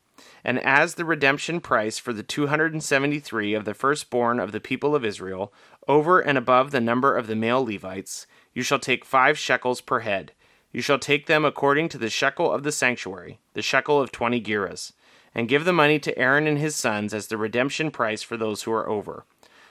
And 0.44 0.60
as 0.60 0.96
the 0.96 1.06
redemption 1.06 1.60
price 1.60 1.98
for 1.98 2.13
the 2.13 2.24
273 2.24 3.53
of 3.53 3.65
the 3.65 3.74
firstborn 3.74 4.39
of 4.39 4.51
the 4.51 4.60
people 4.60 4.96
of 4.96 5.03
Israel, 5.03 5.51
over 5.88 6.20
and 6.20 6.38
above 6.38 6.72
the 6.72 6.82
number 6.82 7.15
of 7.15 7.27
the 7.27 7.36
male 7.36 7.65
Levites, 7.65 8.27
you 8.53 8.62
shall 8.62 8.79
take 8.79 9.06
five 9.06 9.38
shekels 9.38 9.82
per 9.82 10.01
head. 10.01 10.34
You 10.77 10.84
shall 10.84 11.00
take 11.00 11.25
them 11.25 11.43
according 11.43 11.89
to 11.89 11.98
the 11.98 12.07
shekel 12.07 12.51
of 12.51 12.62
the 12.62 12.72
sanctuary, 12.72 13.39
the 13.55 13.63
shekel 13.63 14.00
of 14.00 14.12
twenty 14.12 14.39
gerahs, 14.39 14.91
and 15.34 15.48
give 15.48 15.65
the 15.65 15.74
money 15.74 15.98
to 15.98 16.15
Aaron 16.15 16.46
and 16.46 16.60
his 16.60 16.75
sons 16.75 17.15
as 17.15 17.25
the 17.25 17.36
redemption 17.36 17.89
price 17.89 18.22
for 18.22 18.38
those 18.38 18.62
who 18.62 18.72
are 18.72 18.88
over. 18.88 19.25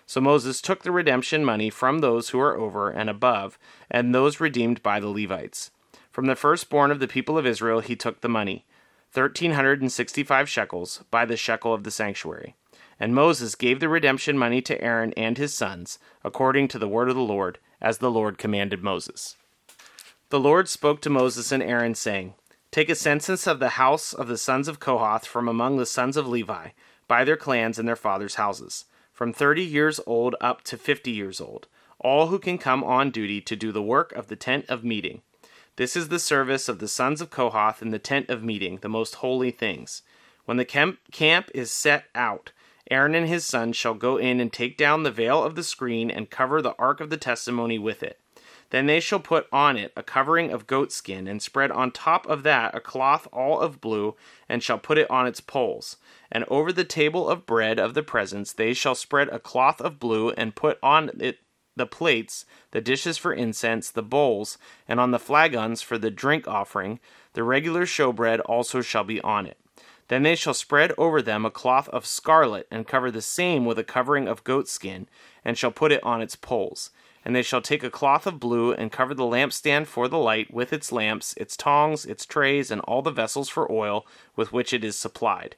So 0.05 0.21
Moses 0.21 0.61
took 0.61 0.83
the 0.83 0.91
redemption 0.91 1.45
money 1.45 1.71
from 1.71 2.01
those 2.01 2.31
who 2.31 2.41
are 2.41 2.57
over 2.57 2.91
and 2.91 3.09
above, 3.09 3.57
and 3.89 4.13
those 4.13 4.41
redeemed 4.41 4.83
by 4.83 4.99
the 4.99 5.07
Levites. 5.07 5.71
From 6.11 6.27
the 6.27 6.35
firstborn 6.35 6.91
of 6.91 6.99
the 6.99 7.07
people 7.07 7.39
of 7.39 7.47
Israel 7.47 7.79
he 7.79 7.95
took 7.95 8.21
the 8.21 8.29
money, 8.29 8.65
thirteen 9.13 9.53
hundred 9.53 9.81
and 9.81 9.93
sixty 9.93 10.25
five 10.25 10.49
shekels, 10.49 11.05
by 11.13 11.25
the 11.25 11.37
shekel 11.37 11.73
of 11.73 11.85
the 11.85 11.93
sanctuary. 11.93 12.57
And 12.99 13.15
Moses 13.15 13.55
gave 13.55 13.79
the 13.79 13.89
redemption 13.89 14.37
money 14.37 14.61
to 14.63 14.83
Aaron 14.83 15.13
and 15.13 15.39
his 15.39 15.55
sons, 15.55 16.01
according 16.25 16.67
to 16.67 16.81
the 16.81 16.89
word 16.89 17.09
of 17.09 17.15
the 17.15 17.21
Lord, 17.21 17.61
as 17.81 17.99
the 17.99 18.11
Lord 18.11 18.39
commanded 18.39 18.83
Moses. 18.83 19.37
The 20.29 20.41
Lord 20.41 20.69
spoke 20.69 21.01
to 21.03 21.11
Moses 21.11 21.53
and 21.53 21.63
Aaron, 21.63 21.95
saying, 21.95 22.35
Take 22.73 22.89
a 22.89 22.97
census 22.97 23.47
of 23.47 23.61
the 23.61 23.71
house 23.71 24.13
of 24.13 24.27
the 24.27 24.37
sons 24.37 24.67
of 24.67 24.81
Kohath 24.81 25.25
from 25.25 25.47
among 25.47 25.77
the 25.77 25.87
sons 25.87 26.17
of 26.17 26.27
Levi, 26.27 26.71
by 27.07 27.23
their 27.23 27.37
clans 27.37 27.79
and 27.79 27.87
their 27.87 27.95
fathers' 27.95 28.35
houses, 28.35 28.87
from 29.13 29.33
thirty 29.33 29.63
years 29.63 30.01
old 30.05 30.35
up 30.41 30.63
to 30.65 30.77
fifty 30.77 31.13
years 31.13 31.41
old, 31.41 31.69
all 32.01 32.27
who 32.27 32.41
can 32.41 32.59
come 32.59 32.83
on 32.83 33.13
duty 33.13 33.41
to 33.41 33.55
do 33.55 33.71
the 33.71 33.83
work 33.83 34.13
of 34.15 34.27
the 34.27 34.35
tent 34.35 34.65
of 34.69 34.83
meeting. 34.83 35.23
This 35.77 35.95
is 35.95 36.09
the 36.09 36.19
service 36.19 36.69
of 36.69 36.81
the 36.81 36.89
sons 36.89 37.21
of 37.21 37.31
Kohath 37.31 37.81
in 37.81 37.93
the 37.93 38.01
tent 38.01 38.29
of 38.29 38.43
meeting, 38.43 38.79
the 38.79 38.89
most 38.89 39.17
holy 39.17 39.53
things. 39.53 40.03
When 40.45 40.57
the 40.57 40.65
camp, 40.65 41.51
is 41.55 41.71
set 41.71 42.07
out, 42.17 42.51
Aaron 42.91 43.15
and 43.15 43.29
his 43.29 43.47
sons 43.47 43.77
shall 43.77 43.95
go 43.95 44.17
in 44.17 44.41
and 44.41 44.53
take 44.53 44.77
down 44.77 45.05
the 45.05 45.13
veil 45.13 45.45
of 45.45 45.55
the 45.55 45.63
screen 45.63 46.11
and 46.11 46.29
cover 46.29 46.61
the 46.61 46.75
ark 46.81 47.01
of 47.01 47.11
the 47.11 47.17
testimony 47.17 47.79
with 47.79 48.03
it. 48.03 48.19
Then 48.71 48.87
they 48.87 49.01
shall 49.01 49.21
put 49.21 49.47
on 49.53 49.77
it 49.77 49.93
a 49.97 50.03
covering 50.03 50.51
of 50.51 50.67
goatskin, 50.67 51.29
and 51.29 51.41
spread 51.41 51.71
on 51.71 51.91
top 51.91 52.27
of 52.27 52.43
that 52.43 52.75
a 52.75 52.81
cloth 52.81 53.29
all 53.33 53.61
of 53.61 53.81
blue, 53.81 54.17
and 54.49 54.63
shall 54.63 54.79
put 54.79 54.99
it 54.99 55.11
on 55.11 55.27
its 55.27 55.41
poles. 55.41 55.97
And 56.33 56.45
over 56.49 56.73
the 56.73 56.85
table 56.85 57.29
of 57.29 57.47
bread 57.47 57.79
of 57.79 57.95
the 57.95 58.03
presence 58.03 58.53
they 58.53 58.75
shall 58.75 58.95
spread 58.95 59.29
a 59.29 59.39
cloth 59.39 59.81
of 59.81 60.01
blue, 60.01 60.31
and 60.31 60.57
put 60.57 60.79
on 60.83 61.11
it 61.21 61.39
the 61.77 61.87
plates, 61.87 62.47
the 62.71 62.81
dishes 62.81 63.19
for 63.19 63.33
incense, 63.33 63.91
the 63.91 64.03
bowls, 64.03 64.57
and 64.89 64.99
on 64.99 65.11
the 65.11 65.19
flagons 65.19 65.83
for 65.83 65.99
the 65.99 66.11
drink 66.11 66.49
offering, 66.49 66.99
the 67.35 67.45
regular 67.45 67.85
showbread 67.85 68.41
also 68.47 68.81
shall 68.81 69.05
be 69.05 69.21
on 69.21 69.47
it. 69.47 69.59
Then 70.09 70.23
they 70.23 70.37
shall 70.37 70.55
spread 70.55 70.93
over 70.97 71.21
them 71.21 71.45
a 71.45 71.51
cloth 71.51 71.89
of 71.91 72.07
scarlet, 72.07 72.67
and 72.71 72.87
cover 72.87 73.11
the 73.11 73.21
same 73.21 73.65
with 73.65 73.79
a 73.79 73.85
covering 73.85 74.27
of 74.27 74.45
goatskin, 74.45 75.07
and 75.45 75.59
shall 75.59 75.71
put 75.71 75.93
it 75.93 76.03
on 76.03 76.23
its 76.23 76.37
poles. 76.37 76.91
And 77.27 77.35
they 77.35 77.43
shall 77.43 77.61
take 77.61 77.83
a 77.83 77.91
cloth 77.91 78.25
of 78.25 78.39
blue, 78.39 78.73
and 78.73 78.93
cover 78.93 79.13
the 79.13 79.25
lampstand 79.25 79.89
for 79.89 80.07
the 80.07 80.17
light, 80.17 80.55
with 80.55 80.73
its 80.73 80.93
lamps, 80.93 81.35
its 81.37 81.57
tongs, 81.57 82.07
its 82.07 82.25
trays, 82.25 82.71
and 82.71 82.81
all 82.83 83.03
the 83.03 83.11
vessels 83.11 83.49
for 83.49 83.71
oil 83.71 84.07
with 84.37 84.53
which 84.53 84.73
it 84.73 84.85
is 84.85 84.97
supplied. 84.97 85.57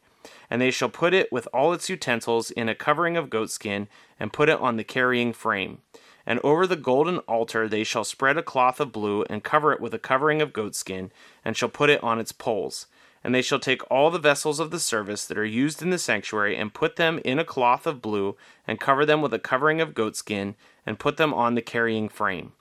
And 0.49 0.63
they 0.63 0.71
shall 0.71 0.89
put 0.89 1.13
it 1.13 1.31
with 1.31 1.47
all 1.53 1.75
its 1.75 1.91
utensils 1.91 2.51
in 2.51 2.71
a 2.71 2.75
covering 2.75 3.19
of 3.19 3.29
goatskin, 3.29 3.87
and 4.19 4.33
put 4.33 4.49
it 4.49 4.59
on 4.59 4.79
the 4.79 4.83
carrying 4.83 5.35
frame. 5.35 5.83
And 6.25 6.41
over 6.43 6.67
the 6.67 6.75
golden 6.75 7.19
altar 7.19 7.69
they 7.69 7.85
shall 7.85 8.05
spread 8.05 8.39
a 8.39 8.43
cloth 8.43 8.81
of 8.81 8.91
blue, 8.91 9.25
and 9.29 9.45
cover 9.45 9.71
it 9.71 9.81
with 9.81 9.93
a 9.93 9.99
covering 9.99 10.41
of 10.41 10.55
goatskin, 10.55 11.11
and 11.45 11.55
shall 11.55 11.69
put 11.69 11.91
it 11.91 12.03
on 12.03 12.19
its 12.19 12.33
poles. 12.33 12.87
And 13.23 13.35
they 13.35 13.43
shall 13.43 13.59
take 13.59 13.83
all 13.91 14.11
the 14.11 14.19
vessels 14.19 14.61
of 14.61 14.71
the 14.71 14.79
service 14.79 15.27
that 15.27 15.37
are 15.37 15.45
used 15.45 15.83
in 15.83 15.91
the 15.91 15.99
sanctuary, 15.99 16.57
and 16.57 16.73
put 16.73 16.97
them 16.97 17.21
in 17.27 17.39
a 17.39 17.45
cloth 17.45 17.87
of 17.87 18.01
blue, 18.01 18.37
and 18.67 18.81
cover 18.81 19.05
them 19.05 19.21
with 19.21 19.35
a 19.35 19.39
covering 19.39 19.83
of 19.83 19.93
goatskin, 19.93 20.55
and 20.89 20.99
put 20.99 21.19
them 21.19 21.35
on 21.35 21.55
the 21.55 21.61
carrying 21.61 22.09
frame. 22.09 22.53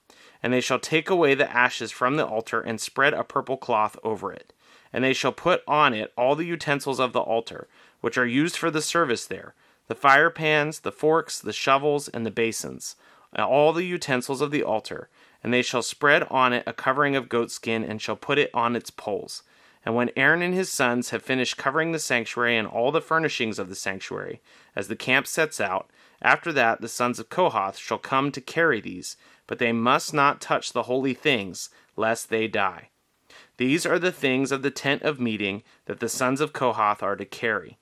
And 0.43 0.51
they 0.51 0.59
shall 0.59 0.79
take 0.79 1.09
away 1.09 1.33
the 1.33 1.49
ashes 1.49 1.91
from 1.91 2.17
the 2.17 2.27
altar, 2.27 2.59
and 2.59 2.81
spread 2.81 3.13
a 3.13 3.23
purple 3.23 3.55
cloth 3.55 3.97
over 4.03 4.33
it. 4.33 4.51
And 4.91 5.01
they 5.01 5.13
shall 5.13 5.31
put 5.31 5.63
on 5.65 5.93
it 5.93 6.11
all 6.17 6.35
the 6.35 6.43
utensils 6.43 6.99
of 6.99 7.13
the 7.13 7.21
altar, 7.21 7.69
which 8.01 8.17
are 8.17 8.25
used 8.25 8.57
for 8.57 8.69
the 8.69 8.81
service 8.81 9.25
there 9.25 9.55
the 9.87 9.95
fire 9.95 10.29
pans, 10.29 10.81
the 10.81 10.91
forks, 10.91 11.39
the 11.39 11.53
shovels, 11.53 12.09
and 12.09 12.25
the 12.25 12.31
basins, 12.31 12.97
all 13.37 13.71
the 13.71 13.85
utensils 13.85 14.41
of 14.41 14.51
the 14.51 14.61
altar. 14.61 15.07
And 15.41 15.53
they 15.53 15.61
shall 15.61 15.81
spread 15.81 16.23
on 16.23 16.51
it 16.51 16.65
a 16.67 16.73
covering 16.73 17.15
of 17.15 17.29
goatskin, 17.29 17.85
and 17.85 18.01
shall 18.01 18.17
put 18.17 18.37
it 18.37 18.51
on 18.53 18.75
its 18.75 18.89
poles. 18.89 19.43
And 19.85 19.95
when 19.95 20.11
Aaron 20.17 20.41
and 20.41 20.53
his 20.53 20.69
sons 20.69 21.11
have 21.11 21.23
finished 21.23 21.55
covering 21.55 21.93
the 21.93 21.99
sanctuary 21.99 22.57
and 22.57 22.67
all 22.67 22.91
the 22.91 22.99
furnishings 22.99 23.57
of 23.57 23.69
the 23.69 23.75
sanctuary, 23.75 24.41
as 24.75 24.89
the 24.89 24.97
camp 24.97 25.27
sets 25.27 25.61
out, 25.61 25.89
after 26.21 26.51
that 26.53 26.81
the 26.81 26.87
sons 26.87 27.19
of 27.19 27.29
Kohath 27.29 27.77
shall 27.77 27.97
come 27.97 28.31
to 28.31 28.41
carry 28.41 28.81
these, 28.81 29.17
but 29.45 29.59
they 29.59 29.71
must 29.71 30.13
not 30.13 30.41
touch 30.41 30.73
the 30.73 30.83
holy 30.83 31.13
things, 31.13 31.69
lest 31.95 32.29
they 32.29 32.47
die. 32.47 32.89
These 33.57 33.85
are 33.85 33.99
the 33.99 34.11
things 34.11 34.51
of 34.51 34.61
the 34.61 34.71
tent 34.71 35.01
of 35.03 35.19
meeting 35.19 35.63
that 35.85 35.99
the 35.99 36.09
sons 36.09 36.41
of 36.41 36.53
Kohath 36.53 37.01
are 37.01 37.15
to 37.15 37.25
carry. 37.25 37.77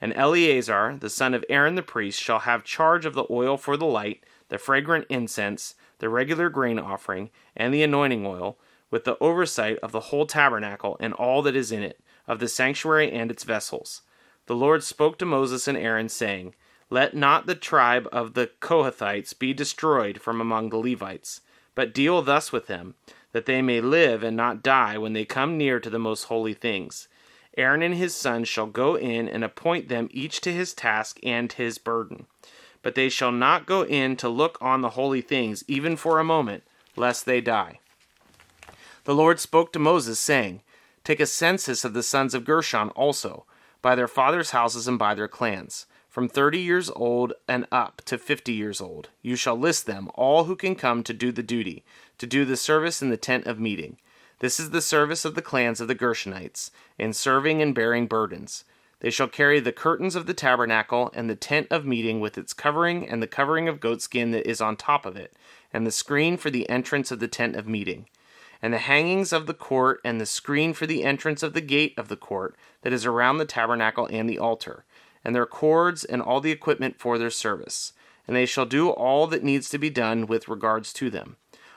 And 0.00 0.14
Eleazar, 0.14 0.96
the 0.98 1.10
son 1.10 1.34
of 1.34 1.44
Aaron 1.48 1.74
the 1.74 1.82
priest, 1.82 2.20
shall 2.20 2.40
have 2.40 2.64
charge 2.64 3.04
of 3.04 3.14
the 3.14 3.26
oil 3.30 3.56
for 3.56 3.76
the 3.76 3.86
light, 3.86 4.24
the 4.48 4.58
fragrant 4.58 5.06
incense, 5.08 5.74
the 5.98 6.08
regular 6.08 6.48
grain 6.48 6.78
offering, 6.78 7.30
and 7.56 7.74
the 7.74 7.82
anointing 7.82 8.24
oil 8.24 8.58
with 8.90 9.04
the 9.04 9.18
oversight 9.18 9.78
of 9.82 9.92
the 9.92 10.00
whole 10.00 10.26
tabernacle 10.26 10.96
and 11.00 11.12
all 11.14 11.42
that 11.42 11.56
is 11.56 11.72
in 11.72 11.82
it, 11.82 12.00
of 12.26 12.38
the 12.38 12.48
sanctuary 12.48 13.10
and 13.10 13.30
its 13.30 13.44
vessels. 13.44 14.02
The 14.46 14.56
Lord 14.56 14.82
spoke 14.82 15.18
to 15.18 15.26
Moses 15.26 15.68
and 15.68 15.76
Aaron, 15.76 16.08
saying, 16.08 16.54
Let 16.90 17.14
not 17.14 17.46
the 17.46 17.54
tribe 17.54 18.08
of 18.10 18.34
the 18.34 18.50
Kohathites 18.60 19.38
be 19.38 19.52
destroyed 19.52 20.20
from 20.20 20.40
among 20.40 20.70
the 20.70 20.78
Levites, 20.78 21.42
but 21.74 21.92
deal 21.92 22.22
thus 22.22 22.50
with 22.50 22.66
them, 22.66 22.94
that 23.32 23.46
they 23.46 23.60
may 23.60 23.80
live 23.80 24.22
and 24.22 24.36
not 24.36 24.62
die 24.62 24.96
when 24.96 25.12
they 25.12 25.24
come 25.24 25.58
near 25.58 25.80
to 25.80 25.90
the 25.90 25.98
most 25.98 26.24
holy 26.24 26.54
things. 26.54 27.08
Aaron 27.58 27.82
and 27.82 27.94
his 27.94 28.14
sons 28.14 28.48
shall 28.48 28.66
go 28.66 28.96
in 28.96 29.28
and 29.28 29.44
appoint 29.44 29.88
them 29.88 30.08
each 30.12 30.40
to 30.40 30.52
his 30.52 30.72
task 30.72 31.18
and 31.22 31.52
his 31.52 31.76
burden. 31.76 32.26
But 32.82 32.94
they 32.94 33.08
shall 33.08 33.32
not 33.32 33.66
go 33.66 33.82
in 33.82 34.16
to 34.16 34.28
look 34.28 34.56
on 34.60 34.80
the 34.80 34.90
holy 34.90 35.20
things, 35.20 35.64
even 35.68 35.96
for 35.96 36.18
a 36.18 36.24
moment, 36.24 36.62
lest 36.96 37.26
they 37.26 37.40
die. 37.40 37.80
The 39.04 39.14
Lord 39.14 39.40
spoke 39.40 39.72
to 39.72 39.78
Moses, 39.78 40.18
saying, 40.18 40.62
Take 41.04 41.20
a 41.20 41.26
census 41.26 41.84
of 41.84 41.94
the 41.94 42.02
sons 42.02 42.34
of 42.34 42.44
Gershon 42.44 42.90
also, 42.90 43.44
by 43.82 43.94
their 43.94 44.08
fathers' 44.08 44.50
houses 44.50 44.86
and 44.86 44.98
by 44.98 45.14
their 45.14 45.28
clans, 45.28 45.86
from 46.18 46.28
thirty 46.28 46.58
years 46.58 46.90
old 46.96 47.32
and 47.46 47.64
up 47.70 48.02
to 48.04 48.18
fifty 48.18 48.52
years 48.52 48.80
old. 48.80 49.08
You 49.22 49.36
shall 49.36 49.56
list 49.56 49.86
them, 49.86 50.10
all 50.16 50.46
who 50.46 50.56
can 50.56 50.74
come 50.74 51.04
to 51.04 51.14
do 51.14 51.30
the 51.30 51.44
duty, 51.44 51.84
to 52.18 52.26
do 52.26 52.44
the 52.44 52.56
service 52.56 53.00
in 53.00 53.10
the 53.10 53.16
tent 53.16 53.46
of 53.46 53.60
meeting. 53.60 53.98
This 54.40 54.58
is 54.58 54.70
the 54.70 54.82
service 54.82 55.24
of 55.24 55.36
the 55.36 55.42
clans 55.42 55.80
of 55.80 55.86
the 55.86 55.94
Gershonites, 55.94 56.72
in 56.98 57.12
serving 57.12 57.62
and 57.62 57.72
bearing 57.72 58.08
burdens. 58.08 58.64
They 58.98 59.10
shall 59.10 59.28
carry 59.28 59.60
the 59.60 59.70
curtains 59.70 60.16
of 60.16 60.26
the 60.26 60.34
tabernacle 60.34 61.12
and 61.14 61.30
the 61.30 61.36
tent 61.36 61.68
of 61.70 61.86
meeting 61.86 62.18
with 62.18 62.36
its 62.36 62.52
covering 62.52 63.08
and 63.08 63.22
the 63.22 63.28
covering 63.28 63.68
of 63.68 63.78
goatskin 63.78 64.32
that 64.32 64.44
is 64.44 64.60
on 64.60 64.76
top 64.76 65.06
of 65.06 65.16
it, 65.16 65.36
and 65.72 65.86
the 65.86 65.92
screen 65.92 66.36
for 66.36 66.50
the 66.50 66.68
entrance 66.68 67.12
of 67.12 67.20
the 67.20 67.28
tent 67.28 67.54
of 67.54 67.68
meeting 67.68 68.06
and 68.60 68.74
the 68.74 68.78
hangings 68.78 69.32
of 69.32 69.46
the 69.46 69.54
court, 69.54 70.00
and 70.04 70.20
the 70.20 70.26
screen 70.26 70.72
for 70.72 70.84
the 70.84 71.04
entrance 71.04 71.44
of 71.44 71.52
the 71.52 71.60
gate 71.60 71.94
of 71.96 72.08
the 72.08 72.16
court 72.16 72.56
that 72.82 72.92
is 72.92 73.06
around 73.06 73.38
the 73.38 73.44
tabernacle 73.44 74.08
and 74.10 74.28
the 74.28 74.36
altar, 74.38 74.84
and 75.24 75.34
their 75.34 75.46
cords 75.46 76.04
and 76.04 76.22
all 76.22 76.40
the 76.40 76.50
equipment 76.50 76.98
for 76.98 77.18
their 77.18 77.30
service. 77.30 77.92
And 78.26 78.36
they 78.36 78.46
shall 78.46 78.66
do 78.66 78.90
all 78.90 79.26
that 79.28 79.42
needs 79.42 79.68
to 79.70 79.78
be 79.78 79.90
done 79.90 80.26
with 80.26 80.48
regards 80.48 80.92
to 80.94 81.10
them. 81.10 81.36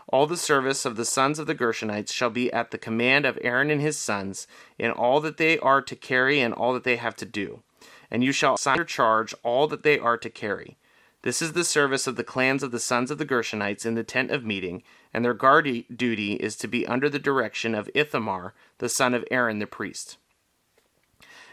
All 0.10 0.27
the 0.27 0.38
service 0.38 0.86
of 0.86 0.97
the 0.97 1.06
sons 1.06 1.39
of 1.39 1.47
the 1.47 1.56
Gershonites 1.56 2.12
shall 2.12 2.30
be 2.30 2.51
at 2.51 2.71
the 2.71 2.77
command 2.77 3.25
of 3.25 3.39
Aaron 3.41 3.69
and 3.69 3.80
his 3.80 3.97
sons, 3.97 4.45
in 4.77 4.91
all 4.91 5.21
that 5.21 5.38
they 5.38 5.58
are 5.60 5.82
to 5.82 5.95
carry 5.95 6.41
and 6.41 6.54
all 6.54 6.73
that 6.73 6.84
they 6.84 6.97
have 6.97 7.15
to 7.17 7.25
do. 7.25 7.62
And 8.10 8.23
you 8.23 8.34
shall 8.34 8.56
assign 8.56 8.75
their 8.75 8.86
charge 8.86 9.34
all 9.41 9.67
that 9.67 9.84
they 9.84 9.97
are 9.97 10.17
to 10.17 10.30
carry. 10.30 10.77
This 11.23 11.41
is 11.41 11.54
the 11.54 11.63
service 11.63 12.08
of 12.08 12.15
the 12.15 12.23
clans 12.23 12.63
of 12.63 12.71
the 12.71 12.80
sons 12.80 13.12
of 13.12 13.19
the 13.19 13.25
Gershonites 13.25 13.86
in 13.86 13.93
the 13.93 14.04
tent 14.04 14.32
of 14.32 14.43
meeting, 14.43 14.82
and 15.13 15.23
their 15.23 15.36
guard 15.36 15.86
duty 15.95 16.34
is 16.34 16.56
to 16.58 16.67
be 16.67 16.88
under 16.88 17.10
the 17.10 17.19
direction 17.19 17.75
of 17.75 17.89
Ithamar, 17.93 18.54
the 18.80 18.89
son 18.89 19.13
of 19.13 19.23
Aaron 19.30 19.60
the 19.60 19.67
priest. 19.67 20.17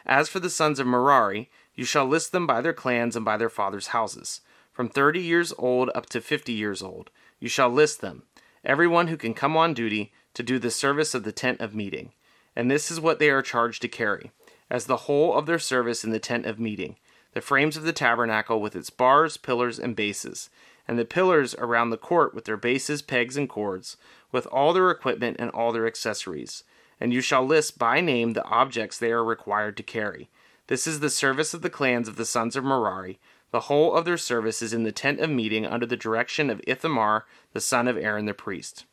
As 0.09 0.29
for 0.29 0.41
the 0.41 0.49
sons 0.49 0.81
of 0.81 0.87
Merari, 0.87 1.51
you 1.75 1.85
shall 1.85 2.07
list 2.07 2.33
them 2.33 2.47
by 2.47 2.63
their 2.63 2.73
clans 2.73 3.15
and 3.15 3.25
by 3.25 3.37
their 3.37 3.51
fathers' 3.51 3.89
houses. 3.89 4.41
From 4.73 4.89
thirty 4.89 5.21
years 5.21 5.53
old 5.59 5.91
up 5.95 6.07
to 6.07 6.21
fifty 6.23 6.55
years 6.55 6.83
old, 6.83 7.11
you 7.39 7.49
shall 7.49 7.69
list 7.69 8.01
them, 8.01 8.23
everyone 8.65 9.09
who 9.09 9.17
can 9.19 9.35
come 9.35 9.57
on 9.57 9.75
duty 9.75 10.13
to 10.33 10.43
do 10.43 10.59
the 10.59 10.71
service 10.71 11.15
of 11.15 11.25
the 11.25 11.33
tent 11.33 11.61
of 11.61 11.75
meeting. 11.75 12.13
And 12.57 12.71
this 12.71 12.91
is 12.91 13.01
what 13.01 13.19
they 13.19 13.29
are 13.29 13.43
charged 13.43 13.83
to 13.83 13.89
carry, 13.89 14.33
as 14.71 14.87
the 14.87 14.97
whole 14.97 15.35
of 15.35 15.47
their 15.47 15.59
service 15.59 16.05
in 16.05 16.11
the 16.11 16.19
tent 16.19 16.47
of 16.47 16.59
meeting 16.59 16.97
the 17.35 17.43
frames 17.43 17.77
of 17.77 17.85
the 17.85 17.93
tabernacle 17.93 18.61
with 18.61 18.75
its 18.75 18.91
bars, 18.91 19.37
pillars, 19.37 19.79
and 19.79 19.95
bases, 19.95 20.49
and 20.89 20.99
the 20.99 21.05
pillars 21.05 21.55
around 21.57 21.91
the 21.91 21.99
court 21.99 22.35
with 22.35 22.47
their 22.47 22.57
bases, 22.57 23.03
pegs, 23.03 23.37
and 23.37 23.49
cords, 23.49 23.99
with 24.33 24.47
all 24.47 24.73
their 24.73 24.91
equipment 24.91 25.37
and 25.39 25.51
all 25.51 25.71
their 25.71 25.87
accessories. 25.87 26.65
And 27.01 27.13
you 27.13 27.21
shall 27.21 27.45
list 27.45 27.79
by 27.79 28.01
name 28.01 28.33
the 28.33 28.45
objects 28.45 28.99
they 28.99 29.13
are 29.13 29.25
required 29.25 29.77
to 29.77 29.83
carry. 29.83 30.29
This 30.67 30.87
is 30.87 31.01
the 31.01 31.11
service 31.11 31.55
of 31.55 31.63
the 31.63 31.71
clans 31.71 32.09
of 32.09 32.17
the 32.17 32.25
sons 32.25 32.57
of 32.57 32.65
Merari. 32.65 33.19
The 33.51 33.61
whole 33.61 33.95
of 33.95 34.05
their 34.05 34.19
service 34.19 34.61
is 34.61 34.73
in 34.73 34.83
the 34.83 34.93
tent 34.93 35.21
of 35.21 35.31
meeting 35.31 35.65
under 35.65 35.87
the 35.87 35.97
direction 35.97 36.51
of 36.51 36.61
Ithamar, 36.67 37.25
the 37.53 37.61
son 37.61 37.89
of 37.89 37.97
Aaron 37.97 38.27
the 38.27 38.35
priest. 38.35 38.85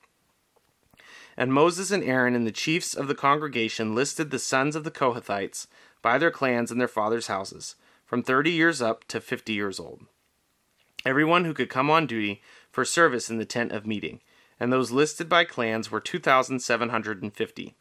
And 1.35 1.51
Moses 1.51 1.91
and 1.91 2.03
Aaron 2.03 2.35
and 2.35 2.47
the 2.47 2.51
chiefs 2.51 2.93
of 2.93 3.07
the 3.09 3.15
congregation 3.15 3.93
listed 3.93 4.31
the 4.31 4.39
sons 4.39 4.75
of 4.75 4.85
the 4.85 4.91
Kohathites 4.91 5.67
by 6.01 6.17
their 6.17 6.31
clans 6.31 6.71
and 6.71 6.79
their 6.79 6.87
fathers' 6.87 7.27
houses, 7.27 7.75
from 8.05 8.23
thirty 8.23 8.51
years 8.51 8.81
up 8.81 9.03
to 9.09 9.19
fifty 9.19 9.51
years 9.53 9.79
old. 9.79 10.05
Everyone 11.05 11.43
who 11.43 11.53
could 11.53 11.69
come 11.69 11.89
on 11.89 12.07
duty 12.07 12.41
for 12.71 12.85
service 12.85 13.29
in 13.29 13.37
the 13.37 13.45
tent 13.45 13.71
of 13.71 13.85
meeting, 13.85 14.21
and 14.59 14.71
those 14.71 14.91
listed 14.91 15.27
by 15.27 15.43
clans 15.43 15.91
were 15.91 15.99
2,750. 15.99 17.75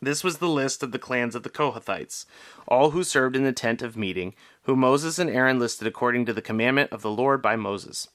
This 0.00 0.22
was 0.22 0.38
the 0.38 0.48
list 0.48 0.82
of 0.82 0.92
the 0.92 0.98
clans 0.98 1.34
of 1.34 1.42
the 1.42 1.50
Kohathites, 1.50 2.24
all 2.68 2.90
who 2.90 3.02
served 3.02 3.34
in 3.34 3.42
the 3.42 3.52
tent 3.52 3.82
of 3.82 3.96
meeting, 3.96 4.34
whom 4.62 4.80
Moses 4.80 5.18
and 5.18 5.28
Aaron 5.28 5.58
listed 5.58 5.88
according 5.88 6.24
to 6.26 6.32
the 6.32 6.42
commandment 6.42 6.92
of 6.92 7.02
the 7.02 7.10
Lord 7.10 7.42
by 7.42 7.56
Moses. 7.56 8.08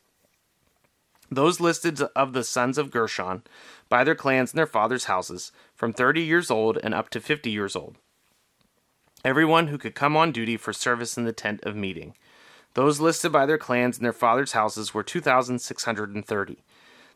Those 1.30 1.60
listed 1.60 2.00
of 2.16 2.34
the 2.34 2.44
sons 2.44 2.78
of 2.78 2.92
Gershon, 2.92 3.44
by 3.90 4.04
their 4.04 4.16
clans 4.16 4.52
and 4.52 4.58
their 4.58 4.68
fathers' 4.68 5.06
houses, 5.06 5.52
from 5.74 5.92
thirty 5.92 6.22
years 6.22 6.50
old 6.50 6.78
and 6.84 6.94
up 6.94 7.10
to 7.10 7.20
fifty 7.20 7.50
years 7.50 7.76
old. 7.76 7.98
Everyone 9.26 9.68
who 9.68 9.78
could 9.78 9.96
come 9.96 10.16
on 10.16 10.32
duty 10.32 10.58
for 10.58 10.74
service 10.74 11.18
in 11.18 11.24
the 11.24 11.34
tent 11.34 11.64
of 11.64 11.76
meeting. 11.76 12.14
Those 12.76 13.00
listed 13.00 13.32
by 13.32 13.46
their 13.46 13.58
clans 13.58 13.98
and 13.98 14.06
their 14.06 14.14
fathers' 14.14 14.52
houses 14.52 14.94
were 14.94 15.04
2,630. 15.04 16.58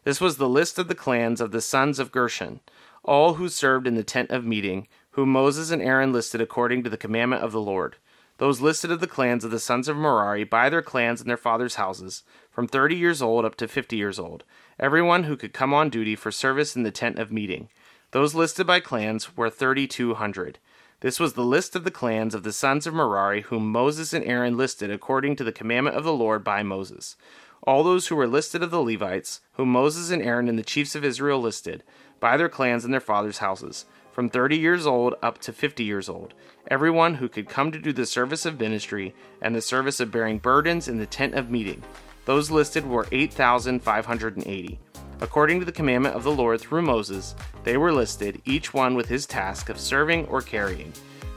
This 0.04 0.22
was 0.22 0.38
the 0.38 0.48
list 0.48 0.80
of 0.80 0.88
the 0.88 0.96
clans 0.96 1.42
of 1.42 1.52
the 1.52 1.62
sons 1.62 2.00
of 2.00 2.12
Gershon 2.12 2.62
all 3.08 3.36
who 3.36 3.50
served 3.50 3.88
in 3.88 3.96
the 3.96 4.04
tent 4.04 4.30
of 4.30 4.46
meeting, 4.46 4.88
whom 5.12 5.32
Moses 5.32 5.72
and 5.72 5.82
Aaron 5.82 6.12
listed 6.14 6.42
according 6.42 6.84
to 6.84 6.90
the 6.90 6.98
commandment 6.98 7.44
of 7.44 7.52
the 7.52 7.62
Lord. 7.62 7.96
Those 8.38 8.62
listed 8.62 8.92
of 8.92 9.00
the 9.00 9.08
clans 9.08 9.44
of 9.44 9.50
the 9.50 9.60
sons 9.60 9.88
of 9.88 9.98
Merari 9.98 10.44
by 10.44 10.70
their 10.70 10.84
clans 10.84 11.22
and 11.22 11.30
their 11.30 11.38
fathers' 11.38 11.76
houses, 11.76 12.22
from 12.52 12.68
thirty 12.68 12.96
years 12.96 13.20
old 13.20 13.46
up 13.46 13.56
to 13.56 13.68
fifty 13.68 13.96
years 13.96 14.20
old, 14.20 14.44
everyone 14.80 15.24
who 15.24 15.36
could 15.36 15.54
come 15.54 15.74
on 15.74 15.90
duty 15.90 16.16
for 16.16 16.32
service 16.32 16.76
in 16.76 16.84
the 16.84 16.92
tent 16.92 17.18
of 17.18 17.32
meeting. 17.32 17.70
Those 18.12 18.36
listed 18.36 18.68
by 18.68 18.80
clans 18.80 19.36
were 19.36 19.50
thirty 19.50 19.88
two 19.88 20.14
hundred. 20.14 20.60
This 21.00 21.20
was 21.20 21.34
the 21.34 21.44
list 21.44 21.76
of 21.76 21.84
the 21.84 21.92
clans 21.92 22.36
of 22.36 22.44
the 22.44 22.54
sons 22.54 22.86
of 22.86 22.94
Merari, 22.94 23.42
whom 23.42 23.72
Moses 23.72 24.14
and 24.14 24.26
Aaron 24.26 24.56
listed 24.56 24.92
according 24.92 25.36
to 25.38 25.44
the 25.44 25.52
commandment 25.52 25.96
of 25.96 26.04
the 26.04 26.14
Lord 26.14 26.44
by 26.44 26.62
Moses. 26.64 27.16
All 27.64 27.84
those 27.84 28.08
who 28.08 28.16
were 28.16 28.28
listed 28.28 28.64
of 28.64 28.72
the 28.72 28.82
Levites, 28.82 29.42
whom 29.54 29.70
Moses 29.70 30.10
and 30.12 30.22
Aaron 30.22 30.48
and 30.48 30.58
the 30.58 30.64
chiefs 30.64 30.96
of 30.96 31.04
Israel 31.04 31.42
listed, 31.42 31.84
by 32.20 32.38
their 32.38 32.50
clans 32.50 32.86
and 32.86 32.94
their 32.94 33.00
fathers' 33.00 33.40
houses, 33.40 33.86
from 34.12 34.30
thirty 34.30 34.58
years 34.58 34.88
old 34.88 35.16
up 35.22 35.38
to 35.40 35.54
fifty 35.54 35.84
years 35.84 36.10
old, 36.10 36.34
everyone 36.70 37.16
who 37.16 37.30
could 37.30 37.48
come 37.48 37.72
to 37.72 37.80
do 37.80 37.94
the 37.94 38.06
service 38.06 38.46
of 38.46 38.60
ministry 38.60 39.14
and 39.42 39.56
the 39.56 39.62
service 39.62 40.00
of 40.00 40.12
bearing 40.12 40.40
burdens 40.40 40.88
in 40.88 40.98
the 40.98 41.06
tent 41.06 41.36
of 41.36 41.52
meeting. 41.52 41.84
Those 42.26 42.52
listed 42.52 42.86
were 42.86 43.08
8,580. 43.12 44.80
According 45.22 45.60
to 45.60 45.66
the 45.66 45.72
commandment 45.72 46.16
of 46.16 46.24
the 46.24 46.32
Lord 46.32 46.60
through 46.60 46.82
Moses, 46.82 47.36
they 47.64 47.78
were 47.78 47.94
listed, 47.94 48.42
each 48.46 48.74
one 48.74 48.96
with 48.96 49.08
his 49.08 49.26
task 49.26 49.70
of 49.70 49.80
serving 49.80 50.26
or 50.28 50.42
carrying. 50.42 50.92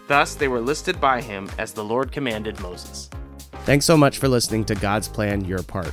Thus 0.08 0.34
they 0.34 0.48
were 0.48 0.60
listed 0.60 1.00
by 1.00 1.20
him 1.20 1.48
as 1.58 1.72
the 1.72 1.84
Lord 1.84 2.10
commanded 2.12 2.58
Moses. 2.60 3.08
Thanks 3.64 3.86
so 3.86 3.96
much 3.96 4.18
for 4.18 4.26
listening 4.26 4.64
to 4.64 4.74
God's 4.74 5.06
Plan 5.06 5.44
Your 5.44 5.62
Part. 5.62 5.92